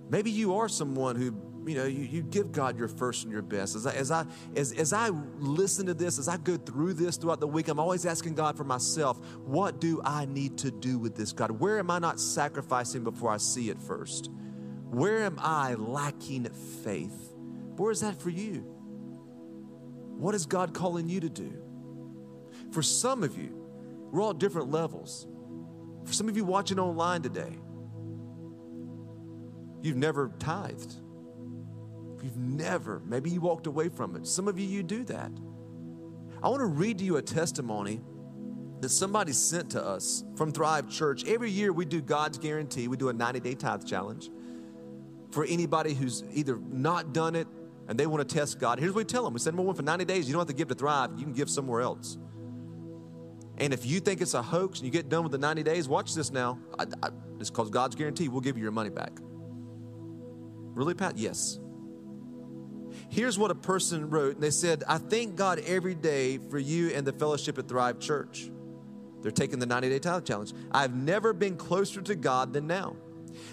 Maybe 0.09 0.31
you 0.31 0.55
are 0.57 0.69
someone 0.69 1.15
who, 1.15 1.35
you 1.67 1.75
know, 1.75 1.85
you, 1.85 2.03
you 2.03 2.21
give 2.21 2.51
God 2.51 2.77
your 2.77 2.87
first 2.87 3.23
and 3.23 3.31
your 3.31 3.41
best. 3.41 3.75
As 3.75 3.87
I, 3.87 3.93
as, 3.93 4.11
I, 4.11 4.25
as, 4.55 4.71
as 4.73 4.93
I 4.93 5.09
listen 5.39 5.87
to 5.87 5.93
this, 5.93 6.19
as 6.19 6.27
I 6.27 6.37
go 6.37 6.57
through 6.57 6.93
this 6.93 7.17
throughout 7.17 7.39
the 7.39 7.47
week, 7.47 7.67
I'm 7.67 7.79
always 7.79 8.05
asking 8.05 8.35
God 8.35 8.55
for 8.55 8.63
myself, 8.63 9.19
what 9.43 9.81
do 9.81 10.01
I 10.05 10.25
need 10.25 10.57
to 10.59 10.71
do 10.71 10.99
with 10.99 11.15
this, 11.15 11.31
God? 11.33 11.51
Where 11.51 11.79
am 11.79 11.89
I 11.89 11.99
not 11.99 12.19
sacrificing 12.19 13.03
before 13.03 13.31
I 13.31 13.37
see 13.37 13.69
it 13.69 13.81
first? 13.81 14.29
Where 14.89 15.23
am 15.23 15.39
I 15.39 15.73
lacking 15.73 16.45
faith? 16.83 17.33
Where 17.75 17.91
is 17.91 18.01
that 18.01 18.21
for 18.21 18.29
you? 18.29 18.65
What 20.17 20.35
is 20.35 20.45
God 20.45 20.75
calling 20.75 21.09
you 21.09 21.19
to 21.21 21.29
do? 21.29 21.59
For 22.73 22.81
some 22.81 23.23
of 23.23 23.37
you, 23.37 23.51
we're 24.11 24.21
all 24.21 24.33
different 24.33 24.71
levels. 24.71 25.27
For 26.05 26.11
some 26.11 26.27
of 26.27 26.35
you 26.35 26.43
watching 26.43 26.79
online 26.79 27.21
today, 27.21 27.55
you've 29.81 29.95
never 29.95 30.31
tithed. 30.39 30.95
You've 32.23 32.37
never, 32.37 32.99
maybe 33.05 33.29
you 33.29 33.41
walked 33.41 33.67
away 33.67 33.89
from 33.89 34.15
it. 34.15 34.25
Some 34.25 34.47
of 34.47 34.57
you, 34.57 34.65
you 34.65 34.81
do 34.81 35.03
that. 35.05 35.31
I 36.41 36.49
want 36.49 36.61
to 36.61 36.65
read 36.65 36.97
to 36.97 37.03
you 37.03 37.17
a 37.17 37.21
testimony 37.21 38.01
that 38.81 38.89
somebody 38.89 39.33
sent 39.33 39.71
to 39.71 39.83
us 39.83 40.23
from 40.35 40.51
Thrive 40.51 40.89
Church. 40.89 41.25
Every 41.25 41.51
year 41.51 41.71
we 41.71 41.85
do 41.85 42.01
God's 42.01 42.37
guarantee, 42.37 42.87
we 42.87 42.97
do 42.97 43.09
a 43.09 43.13
90 43.13 43.39
day 43.39 43.53
tithe 43.53 43.85
challenge 43.85 44.29
for 45.31 45.45
anybody 45.45 45.93
who's 45.93 46.23
either 46.33 46.57
not 46.69 47.13
done 47.13 47.35
it 47.35 47.47
and 47.87 47.99
they 47.99 48.07
want 48.07 48.27
to 48.27 48.35
test 48.35 48.59
God. 48.59 48.79
Here's 48.79 48.91
what 48.91 48.99
we 48.99 49.05
tell 49.05 49.23
them 49.23 49.33
we 49.33 49.39
send 49.39 49.57
them 49.57 49.65
one 49.65 49.75
for 49.75 49.83
90 49.83 50.05
days. 50.05 50.27
You 50.27 50.33
don't 50.33 50.41
have 50.41 50.47
to 50.47 50.53
give 50.53 50.69
to 50.69 50.75
Thrive, 50.75 51.11
you 51.17 51.23
can 51.23 51.33
give 51.33 51.49
somewhere 51.49 51.81
else. 51.81 52.17
And 53.57 53.73
if 53.73 53.85
you 53.85 53.99
think 53.99 54.21
it's 54.21 54.33
a 54.33 54.41
hoax 54.41 54.79
and 54.79 54.85
you 54.85 54.91
get 54.91 55.09
done 55.09 55.23
with 55.23 55.31
the 55.31 55.37
90 55.37 55.63
days, 55.63 55.87
watch 55.87 56.15
this 56.15 56.31
now. 56.31 56.59
I, 56.77 56.85
I, 57.03 57.09
it's 57.39 57.49
called 57.49 57.71
God's 57.71 57.95
guarantee. 57.95 58.27
We'll 58.27 58.41
give 58.41 58.57
you 58.57 58.63
your 58.63 58.71
money 58.71 58.89
back. 58.89 59.11
Really, 60.73 60.95
Pat? 60.95 61.17
Yes. 61.17 61.59
Here's 63.09 63.37
what 63.37 63.51
a 63.51 63.55
person 63.55 64.09
wrote. 64.09 64.35
And 64.35 64.43
they 64.43 64.49
said, 64.49 64.83
I 64.87 64.97
thank 64.97 65.35
God 65.35 65.59
every 65.67 65.93
day 65.93 66.37
for 66.37 66.57
you 66.57 66.89
and 66.89 67.05
the 67.05 67.13
fellowship 67.13 67.57
at 67.59 67.67
Thrive 67.67 67.99
Church. 67.99 68.49
They're 69.21 69.31
taking 69.31 69.59
the 69.59 69.65
90 69.65 69.89
day 69.89 69.99
tithe 69.99 70.25
challenge. 70.25 70.53
I've 70.71 70.95
never 70.95 71.31
been 71.31 71.55
closer 71.55 72.01
to 72.01 72.15
God 72.15 72.53
than 72.53 72.67
now. 72.67 72.95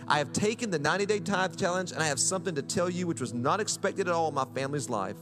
I 0.09 0.19
have 0.19 0.33
taken 0.33 0.71
the 0.71 0.79
90 0.79 1.07
day 1.07 1.21
tithe 1.21 1.57
challenge 1.57 1.93
and 1.93 2.03
I 2.03 2.07
have 2.07 2.19
something 2.19 2.55
to 2.55 2.63
tell 2.63 2.91
you 2.91 3.07
which 3.07 3.21
was 3.21 3.33
not 3.33 3.61
expected 3.61 4.09
at 4.09 4.15
all 4.15 4.29
in 4.29 4.35
my 4.35 4.47
family's 4.55 4.91
life. 4.91 5.17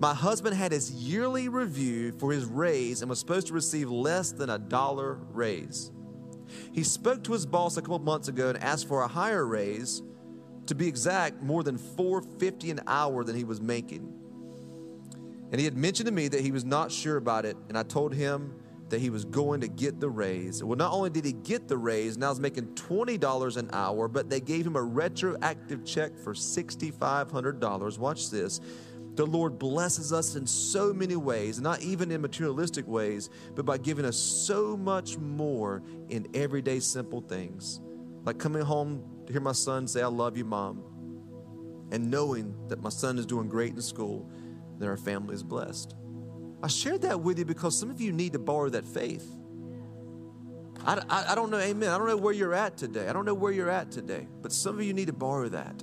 My 0.00 0.14
husband 0.14 0.54
had 0.54 0.70
his 0.70 0.92
yearly 0.92 1.48
review 1.48 2.12
for 2.12 2.32
his 2.32 2.44
raise 2.44 3.02
and 3.02 3.10
was 3.10 3.18
supposed 3.18 3.48
to 3.48 3.52
receive 3.52 3.90
less 3.90 4.30
than 4.30 4.48
a 4.48 4.58
dollar 4.58 5.18
raise. 5.32 5.90
He 6.72 6.84
spoke 6.84 7.24
to 7.24 7.32
his 7.32 7.46
boss 7.46 7.76
a 7.76 7.82
couple 7.82 7.98
months 7.98 8.28
ago 8.28 8.48
and 8.48 8.62
asked 8.62 8.86
for 8.86 9.02
a 9.02 9.08
higher 9.08 9.44
raise, 9.44 10.02
to 10.66 10.74
be 10.74 10.86
exact, 10.86 11.42
more 11.42 11.62
than 11.62 11.78
450 11.78 12.70
an 12.70 12.80
hour 12.86 13.24
than 13.24 13.34
he 13.34 13.44
was 13.44 13.60
making. 13.60 14.12
And 15.50 15.58
he 15.58 15.64
had 15.64 15.76
mentioned 15.76 16.06
to 16.06 16.12
me 16.12 16.28
that 16.28 16.42
he 16.42 16.52
was 16.52 16.64
not 16.64 16.92
sure 16.92 17.16
about 17.16 17.44
it, 17.44 17.56
and 17.68 17.76
I 17.76 17.82
told 17.82 18.14
him 18.14 18.54
that 18.90 19.00
he 19.00 19.10
was 19.10 19.24
going 19.24 19.62
to 19.62 19.68
get 19.68 19.98
the 19.98 20.08
raise. 20.08 20.62
Well, 20.62 20.76
not 20.76 20.92
only 20.92 21.10
did 21.10 21.24
he 21.24 21.32
get 21.32 21.68
the 21.68 21.76
raise, 21.76 22.16
now 22.16 22.30
he's 22.30 22.40
making 22.40 22.74
$20 22.74 23.56
an 23.56 23.70
hour, 23.72 24.08
but 24.08 24.30
they 24.30 24.40
gave 24.40 24.66
him 24.66 24.76
a 24.76 24.82
retroactive 24.82 25.84
check 25.84 26.16
for 26.18 26.34
$6,500. 26.34 27.98
Watch 27.98 28.30
this 28.30 28.60
the 29.18 29.26
Lord 29.26 29.58
blesses 29.58 30.12
us 30.12 30.36
in 30.36 30.46
so 30.46 30.92
many 30.92 31.16
ways, 31.16 31.60
not 31.60 31.80
even 31.82 32.12
in 32.12 32.20
materialistic 32.20 32.86
ways, 32.86 33.30
but 33.56 33.64
by 33.64 33.76
giving 33.76 34.04
us 34.04 34.16
so 34.16 34.76
much 34.76 35.18
more 35.18 35.82
in 36.08 36.28
everyday 36.34 36.78
simple 36.78 37.20
things. 37.20 37.80
Like 38.24 38.38
coming 38.38 38.62
home 38.62 39.02
to 39.26 39.32
hear 39.32 39.42
my 39.42 39.52
son 39.52 39.88
say, 39.88 40.02
I 40.02 40.06
love 40.06 40.36
you, 40.36 40.44
mom, 40.44 40.84
and 41.90 42.10
knowing 42.10 42.54
that 42.68 42.80
my 42.80 42.90
son 42.90 43.18
is 43.18 43.26
doing 43.26 43.48
great 43.48 43.72
in 43.72 43.82
school, 43.82 44.30
that 44.78 44.86
our 44.86 44.96
family 44.96 45.34
is 45.34 45.42
blessed. 45.42 45.96
I 46.62 46.68
shared 46.68 47.02
that 47.02 47.20
with 47.20 47.40
you 47.40 47.44
because 47.44 47.76
some 47.76 47.90
of 47.90 48.00
you 48.00 48.12
need 48.12 48.34
to 48.34 48.38
borrow 48.38 48.68
that 48.68 48.84
faith. 48.84 49.28
I, 50.84 51.02
I, 51.08 51.32
I, 51.32 51.34
don't 51.34 51.50
know, 51.50 51.58
amen. 51.58 51.90
I 51.90 51.98
don't 51.98 52.06
know 52.06 52.16
where 52.16 52.32
you're 52.32 52.54
at 52.54 52.76
today. 52.76 53.08
I 53.08 53.12
don't 53.12 53.24
know 53.24 53.34
where 53.34 53.50
you're 53.50 53.70
at 53.70 53.90
today, 53.90 54.28
but 54.42 54.52
some 54.52 54.76
of 54.76 54.84
you 54.84 54.92
need 54.92 55.08
to 55.08 55.12
borrow 55.12 55.48
that. 55.48 55.82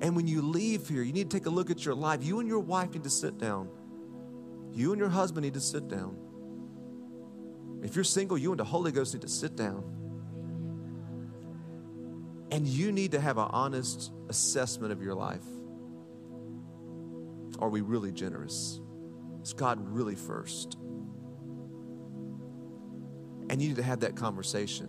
And 0.00 0.14
when 0.14 0.26
you 0.26 0.42
leave 0.42 0.88
here, 0.88 1.02
you 1.02 1.12
need 1.12 1.30
to 1.30 1.36
take 1.36 1.46
a 1.46 1.50
look 1.50 1.70
at 1.70 1.84
your 1.84 1.94
life. 1.94 2.22
You 2.22 2.40
and 2.40 2.48
your 2.48 2.60
wife 2.60 2.92
need 2.92 3.04
to 3.04 3.10
sit 3.10 3.38
down. 3.38 3.68
You 4.72 4.92
and 4.92 5.00
your 5.00 5.08
husband 5.08 5.44
need 5.44 5.54
to 5.54 5.60
sit 5.60 5.88
down. 5.88 6.16
If 7.82 7.94
you're 7.94 8.04
single, 8.04 8.38
you 8.38 8.50
and 8.50 8.60
the 8.60 8.64
Holy 8.64 8.92
Ghost 8.92 9.14
need 9.14 9.22
to 9.22 9.28
sit 9.28 9.56
down. 9.56 9.84
And 12.50 12.66
you 12.66 12.92
need 12.92 13.12
to 13.12 13.20
have 13.20 13.38
an 13.38 13.48
honest 13.50 14.12
assessment 14.28 14.92
of 14.92 15.02
your 15.02 15.14
life. 15.14 15.44
Are 17.58 17.68
we 17.68 17.80
really 17.80 18.12
generous? 18.12 18.80
Is 19.42 19.52
God 19.52 19.78
really 19.80 20.14
first? 20.14 20.76
And 23.50 23.60
you 23.60 23.68
need 23.68 23.76
to 23.76 23.82
have 23.82 24.00
that 24.00 24.14
conversation. 24.14 24.88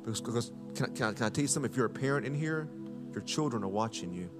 Because, 0.00 0.20
because 0.20 0.52
can, 0.74 0.86
I, 0.86 0.88
can, 0.88 1.14
can 1.14 1.26
I 1.26 1.28
tell 1.30 1.42
you 1.42 1.48
something? 1.48 1.70
If 1.70 1.76
you're 1.76 1.86
a 1.86 1.90
parent 1.90 2.26
in 2.26 2.34
here, 2.34 2.68
your 3.14 3.24
children 3.24 3.62
are 3.64 3.68
watching 3.68 4.12
you. 4.12 4.30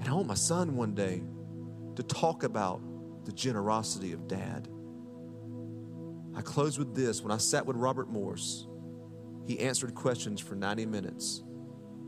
And 0.00 0.08
I 0.08 0.12
want 0.14 0.26
my 0.26 0.34
son 0.34 0.76
one 0.76 0.94
day 0.94 1.22
to 1.96 2.02
talk 2.02 2.44
about 2.44 2.80
the 3.24 3.32
generosity 3.32 4.12
of 4.12 4.28
dad. 4.28 4.68
I 6.36 6.42
close 6.42 6.78
with 6.78 6.94
this. 6.94 7.22
When 7.22 7.32
I 7.32 7.38
sat 7.38 7.66
with 7.66 7.76
Robert 7.76 8.08
Morris, 8.08 8.66
he 9.46 9.58
answered 9.60 9.94
questions 9.94 10.40
for 10.40 10.54
90 10.54 10.86
minutes. 10.86 11.42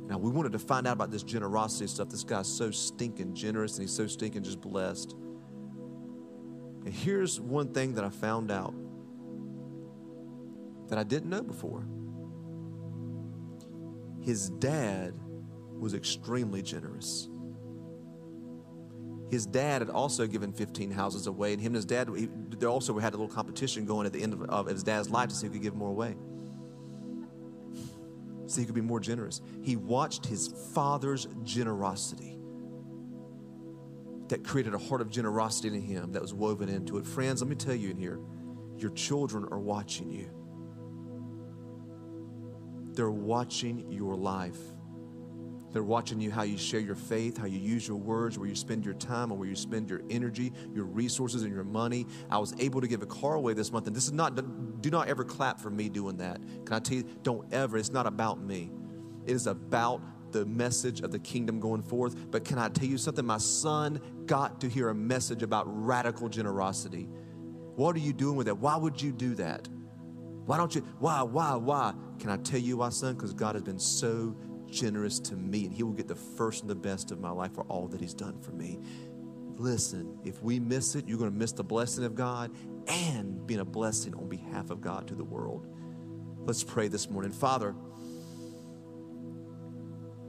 Now, 0.07 0.19
we 0.19 0.31
wanted 0.31 0.53
to 0.53 0.59
find 0.59 0.87
out 0.87 0.93
about 0.93 1.11
this 1.11 1.23
generosity 1.23 1.87
stuff. 1.87 2.09
This 2.09 2.25
guy's 2.25 2.49
so 2.49 2.71
stinking 2.71 3.35
generous 3.35 3.75
and 3.75 3.83
he's 3.83 3.95
so 3.95 4.07
stinking 4.07 4.43
just 4.43 4.61
blessed. 4.61 5.14
And 6.85 6.95
here's 6.95 7.41
one 7.41 7.73
thing 7.75 7.95
that 7.95 8.05
I 8.05 8.11
found 8.11 8.51
out 8.51 8.75
that 10.88 10.99
I 10.99 11.03
didn't 11.03 11.29
know 11.29 11.43
before. 11.43 11.85
His 14.29 14.51
dad 14.51 15.14
was 15.73 15.95
extremely 15.95 16.61
generous. 16.61 17.31
His 19.31 19.47
dad 19.47 19.81
had 19.81 19.88
also 19.88 20.27
given 20.27 20.53
15 20.53 20.91
houses 20.91 21.27
away, 21.27 21.55
and 21.55 21.62
him 21.62 21.69
and 21.69 21.77
his 21.77 21.87
dad, 21.87 22.11
he, 22.14 22.29
they 22.51 22.67
also 22.67 22.99
had 22.99 23.14
a 23.14 23.17
little 23.17 23.35
competition 23.35 23.87
going 23.87 24.05
at 24.05 24.12
the 24.12 24.23
end 24.23 24.35
of, 24.35 24.43
of 24.43 24.67
his 24.67 24.83
dad's 24.83 25.09
life 25.09 25.31
to 25.31 25.35
see 25.35 25.47
who 25.47 25.55
could 25.55 25.62
give 25.62 25.75
more 25.75 25.88
away. 25.88 26.14
So 28.49 28.61
he 28.61 28.67
could 28.67 28.75
be 28.75 28.83
more 28.83 29.01
generous. 29.01 29.41
He 29.62 29.77
watched 29.77 30.27
his 30.27 30.49
father's 30.75 31.27
generosity 31.43 32.38
that 34.29 34.45
created 34.45 34.75
a 34.75 34.79
heart 34.79 35.01
of 35.01 35.09
generosity 35.09 35.69
in 35.69 35.81
him 35.81 36.12
that 36.12 36.21
was 36.21 36.35
woven 36.35 36.69
into 36.69 36.99
it. 36.99 37.07
Friends, 37.07 37.41
let 37.41 37.49
me 37.49 37.57
tell 37.57 37.75
you 37.75 37.88
in 37.88 37.97
here, 37.97 38.21
your 38.77 38.91
children 38.91 39.49
are 39.51 39.59
watching 39.59 40.11
you. 40.11 40.38
They're 42.99 43.13
watching 43.13 43.93
your 43.93 44.17
life. 44.17 44.59
They're 45.71 45.85
watching 45.85 46.21
you 46.21 46.33
how 46.33 46.43
you 46.43 46.59
share 46.59 46.81
your 46.81 46.97
faith, 46.97 47.39
how 47.39 47.47
you 47.47 47.61
use 47.61 47.87
your 47.87 47.97
words, 47.97 48.41
where 48.41 48.49
you 48.49 48.57
spend 48.57 48.85
your 48.85 48.95
time, 48.95 49.31
and 49.31 49.39
where 49.39 49.49
you 49.49 49.55
spend 49.55 49.89
your 49.89 50.03
energy, 50.11 50.53
your 50.75 50.85
resources, 50.85 51.45
and 51.45 51.55
your 51.55 51.63
money. 51.63 52.09
I 52.29 52.39
was 52.39 52.57
able 52.59 52.81
to 52.81 52.89
give 52.89 53.03
a 53.03 53.07
car 53.07 53.35
away 53.35 53.53
this 53.53 53.71
month, 53.71 53.87
and 53.87 53.95
this 53.95 54.07
is 54.07 54.13
not, 54.13 54.83
do 54.83 54.91
not 54.91 55.07
ever 55.07 55.23
clap 55.23 55.61
for 55.61 55.71
me 55.71 55.89
doing 55.89 56.17
that. 56.17 56.41
Can 56.67 56.73
I 56.73 56.81
tell 56.81 56.97
you, 56.97 57.05
don't 57.23 57.55
ever, 57.55 57.79
it's 57.79 57.93
not 57.93 58.09
about 58.09 58.43
me. 58.43 58.73
It 59.27 59.31
is 59.31 59.47
about 59.47 60.33
the 60.33 60.45
message 60.45 61.01
of 61.01 61.13
the 61.13 61.21
kingdom 61.21 61.61
going 61.61 61.83
forth. 61.83 62.33
But 62.33 62.45
can 62.45 62.59
I 62.59 62.69
tell 62.69 62.89
you 62.89 62.99
something? 62.99 63.25
My 63.25 63.39
son 63.39 64.01
got 64.27 64.61
to 64.63 64.69
hear 64.69 64.89
a 64.89 64.95
message 64.95 65.45
about 65.45 65.67
radical 65.69 66.29
generosity. 66.29 67.09
What 67.77 67.95
are 67.95 68.01
you 68.01 68.13
doing 68.13 68.35
with 68.35 68.49
that? 68.49 68.57
Why 68.57 68.77
would 68.77 69.01
you 69.01 69.13
do 69.13 69.37
that? 69.37 69.69
Why 70.49 70.57
don't 70.57 70.75
you? 70.75 70.81
Why, 70.99 71.21
why, 71.21 71.57
why? 71.57 71.93
Can 72.19 72.31
I 72.31 72.39
tell 72.39 72.59
you 72.59 72.79
why, 72.79 72.89
son? 72.89 73.17
Because 73.17 73.35
God 73.35 73.55
has 73.55 73.63
been 73.63 73.79
so 73.79 74.35
generous 74.67 75.19
to 75.21 75.37
me, 75.37 75.67
and 75.67 75.75
He 75.75 75.83
will 75.83 75.93
get 75.93 76.09
the 76.09 76.15
first 76.15 76.63
and 76.63 76.71
the 76.71 76.75
best 76.75 77.11
of 77.11 77.21
my 77.21 77.29
life 77.29 77.53
for 77.53 77.65
all 77.65 77.87
that 77.89 78.01
He's 78.01 78.15
done 78.15 78.41
for 78.41 78.53
me. 78.53 78.81
Listen, 79.59 80.19
if 80.25 80.43
we 80.43 80.59
miss 80.59 80.95
it, 80.95 81.07
you're 81.07 81.19
going 81.19 81.31
to 81.31 81.37
miss 81.37 81.53
the 81.53 81.63
blessing 81.63 82.03
of 82.03 82.15
God 82.15 82.51
and 82.87 83.47
being 83.47 83.61
a 83.61 83.65
blessing 83.65 84.15
on 84.15 84.27
behalf 84.27 84.71
of 84.71 84.81
God 84.81 85.07
to 85.09 85.15
the 85.15 85.23
world. 85.23 85.67
Let's 86.47 86.65
pray 86.65 86.89
this 86.89 87.11
morning. 87.11 87.31
Father, 87.31 87.75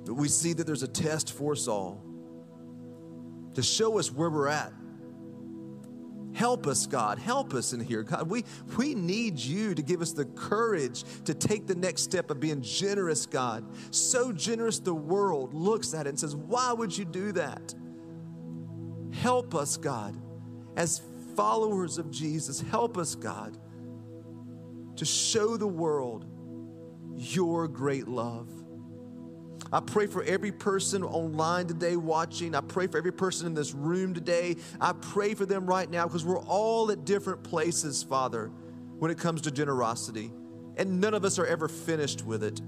we 0.05 0.27
see 0.27 0.51
that 0.51 0.67
there's 0.67 0.84
a 0.84 0.88
test 0.89 1.32
for 1.32 1.53
us 1.53 1.69
all 1.69 2.03
to 3.53 3.63
show 3.63 3.97
us 3.97 4.12
where 4.12 4.29
we're 4.29 4.49
at. 4.49 4.73
Help 6.39 6.67
us, 6.67 6.88
God. 6.88 7.19
Help 7.19 7.54
us 7.54 7.73
in 7.73 7.82
here. 7.82 8.02
God, 8.02 8.30
we, 8.30 8.45
we 8.78 8.95
need 8.95 9.38
you 9.38 9.75
to 9.75 9.82
give 9.82 10.02
us 10.02 10.13
the 10.13 10.23
courage 10.23 11.04
to 11.25 11.34
take 11.34 11.67
the 11.67 11.75
next 11.75 12.04
step 12.04 12.32
of 12.32 12.39
being 12.39 12.62
generous, 12.62 13.25
God. 13.25 13.65
So 13.93 14.32
generous 14.32 14.80
the 14.80 14.93
world 14.93 15.54
looks 15.54 15.93
at 15.93 16.06
it 16.06 16.12
and 16.12 16.17
says, 16.17 16.38
Why 16.38 16.71
would 16.71 16.97
you 16.97 17.04
do 17.04 17.34
that? 17.34 17.75
Help 19.12 19.54
us, 19.54 19.75
God, 19.75 20.15
as 20.78 21.02
followers 21.36 21.97
of 21.97 22.10
Jesus. 22.10 22.62
Help 22.62 22.97
us, 22.97 23.15
God, 23.15 23.58
to 24.95 25.04
show 25.04 25.58
the 25.58 25.67
world 25.67 26.25
your 27.17 27.67
great 27.67 28.08
love. 28.08 28.49
I 29.71 29.79
pray 29.79 30.08
for 30.08 30.23
every 30.23 30.51
person 30.51 31.03
online 31.03 31.67
today 31.67 31.95
watching. 31.95 32.55
I 32.55 32.62
pray 32.62 32.88
for 32.88 32.97
every 32.97 33.13
person 33.13 33.45
in 33.45 33.53
this 33.53 33.73
room 33.73 34.13
today. 34.13 34.55
I 34.82 34.93
pray 34.93 35.36
for 35.36 35.45
them 35.45 35.65
right 35.65 35.89
now 35.89 36.05
because 36.08 36.25
we're 36.25 36.41
all 36.41 36.91
at 36.91 37.05
different 37.05 37.43
places, 37.43 38.01
Father, 38.01 38.47
when 38.97 39.12
it 39.12 39.19
comes 39.19 39.41
to 39.41 39.51
generosity. 39.51 40.32
And 40.77 40.99
none 40.99 41.13
of 41.13 41.23
us 41.23 41.38
are 41.38 41.45
ever 41.45 41.67
finished 41.67 42.25
with 42.25 42.43
it. 42.43 42.62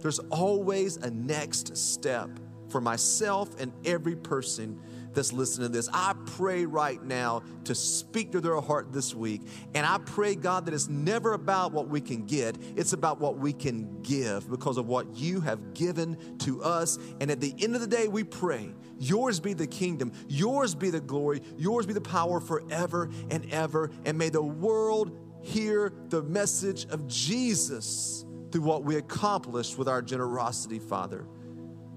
There's 0.00 0.18
always 0.30 0.96
a 0.96 1.10
next 1.10 1.76
step 1.76 2.28
for 2.68 2.80
myself 2.80 3.58
and 3.60 3.72
every 3.84 4.16
person 4.16 4.80
that's 5.12 5.32
listening 5.32 5.68
to 5.68 5.72
this. 5.72 5.88
I 5.92 6.14
pray 6.36 6.64
right 6.64 7.02
now 7.02 7.42
to 7.64 7.74
speak 7.74 8.32
to 8.32 8.40
their 8.40 8.60
heart 8.60 8.92
this 8.92 9.14
week. 9.14 9.42
And 9.74 9.84
I 9.86 9.98
pray, 9.98 10.34
God, 10.34 10.66
that 10.66 10.74
it's 10.74 10.88
never 10.88 11.32
about 11.32 11.72
what 11.72 11.88
we 11.88 12.00
can 12.00 12.26
get, 12.26 12.56
it's 12.76 12.92
about 12.92 13.20
what 13.20 13.38
we 13.38 13.52
can 13.52 14.00
give 14.02 14.48
because 14.50 14.76
of 14.76 14.86
what 14.86 15.16
you 15.16 15.40
have 15.40 15.74
given 15.74 16.38
to 16.38 16.62
us. 16.62 16.98
And 17.20 17.30
at 17.30 17.40
the 17.40 17.54
end 17.58 17.74
of 17.74 17.80
the 17.80 17.86
day, 17.86 18.08
we 18.08 18.24
pray, 18.24 18.72
yours 18.98 19.40
be 19.40 19.52
the 19.52 19.66
kingdom, 19.66 20.12
yours 20.28 20.74
be 20.74 20.90
the 20.90 21.00
glory, 21.00 21.42
yours 21.56 21.86
be 21.86 21.92
the 21.92 22.00
power 22.00 22.40
forever 22.40 23.10
and 23.30 23.50
ever. 23.52 23.90
And 24.04 24.16
may 24.18 24.28
the 24.28 24.42
world 24.42 25.18
hear 25.42 25.92
the 26.08 26.22
message 26.22 26.86
of 26.90 27.06
Jesus 27.06 28.24
through 28.50 28.62
what 28.62 28.84
we 28.84 28.96
accomplished 28.96 29.78
with 29.78 29.88
our 29.88 30.02
generosity, 30.02 30.78
Father. 30.78 31.26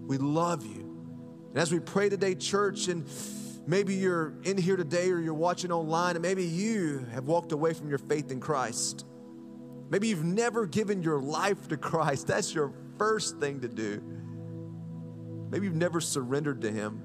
We 0.05 0.17
love 0.17 0.65
you. 0.65 0.82
And 1.53 1.61
as 1.61 1.71
we 1.71 1.79
pray 1.79 2.09
today, 2.09 2.33
church, 2.33 2.87
and 2.87 3.07
maybe 3.67 3.93
you're 3.93 4.33
in 4.41 4.57
here 4.57 4.75
today 4.75 5.11
or 5.11 5.19
you're 5.19 5.35
watching 5.35 5.71
online, 5.71 6.15
and 6.15 6.23
maybe 6.23 6.43
you 6.43 7.05
have 7.13 7.25
walked 7.25 7.51
away 7.51 7.73
from 7.73 7.89
your 7.89 7.99
faith 7.99 8.31
in 8.31 8.39
Christ. 8.39 9.05
Maybe 9.91 10.07
you've 10.07 10.23
never 10.23 10.65
given 10.65 11.03
your 11.03 11.19
life 11.21 11.67
to 11.67 11.77
Christ. 11.77 12.25
That's 12.25 12.55
your 12.55 12.73
first 12.97 13.37
thing 13.39 13.59
to 13.59 13.67
do. 13.67 14.01
Maybe 15.51 15.67
you've 15.67 15.75
never 15.75 16.01
surrendered 16.01 16.61
to 16.61 16.71
Him. 16.71 17.03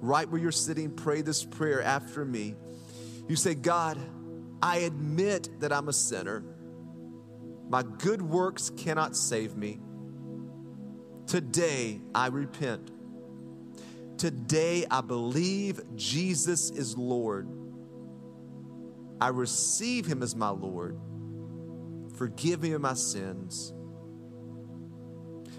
Right 0.00 0.26
where 0.26 0.40
you're 0.40 0.52
sitting, 0.52 0.90
pray 0.92 1.20
this 1.20 1.44
prayer 1.44 1.82
after 1.82 2.24
me. 2.24 2.54
You 3.28 3.36
say, 3.36 3.54
God, 3.54 3.98
I 4.62 4.78
admit 4.78 5.60
that 5.60 5.70
I'm 5.70 5.88
a 5.88 5.92
sinner. 5.92 6.42
My 7.68 7.82
good 7.82 8.22
works 8.22 8.70
cannot 8.70 9.14
save 9.16 9.54
me. 9.54 9.80
Today, 11.26 12.00
I 12.14 12.28
repent 12.28 12.90
Today, 14.22 14.86
I 14.88 15.00
believe 15.00 15.80
Jesus 15.96 16.70
is 16.70 16.96
Lord. 16.96 17.48
I 19.20 19.30
receive 19.30 20.06
him 20.06 20.22
as 20.22 20.36
my 20.36 20.50
Lord. 20.50 20.96
Forgive 22.14 22.62
me 22.62 22.70
of 22.70 22.80
my 22.80 22.94
sins. 22.94 23.74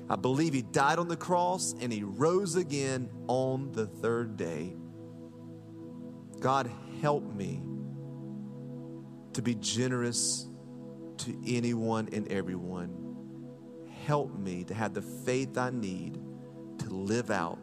I 0.10 0.16
believe 0.16 0.54
he 0.54 0.62
died 0.62 0.98
on 0.98 1.10
the 1.10 1.18
cross 1.18 1.76
and 1.82 1.92
he 1.92 2.04
rose 2.04 2.56
again 2.56 3.10
on 3.28 3.74
the 3.74 3.86
third 3.86 4.38
day. 4.38 4.78
God, 6.40 6.72
help 7.02 7.26
me 7.36 7.62
to 9.34 9.42
be 9.42 9.56
generous 9.56 10.48
to 11.18 11.38
anyone 11.46 12.08
and 12.14 12.32
everyone. 12.32 13.18
Help 14.06 14.34
me 14.40 14.64
to 14.64 14.74
have 14.74 14.94
the 14.94 15.02
faith 15.02 15.58
I 15.58 15.70
need 15.70 16.18
to 16.78 16.90
live 16.90 17.30
out 17.30 17.60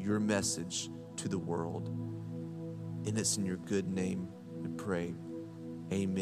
your 0.00 0.20
message 0.20 0.88
to 1.16 1.28
the 1.28 1.38
world. 1.38 1.88
And 3.06 3.18
it's 3.18 3.36
in 3.36 3.44
your 3.44 3.56
good 3.56 3.88
name 3.88 4.28
we 4.56 4.68
pray. 4.68 5.14
Amen. 5.92 6.16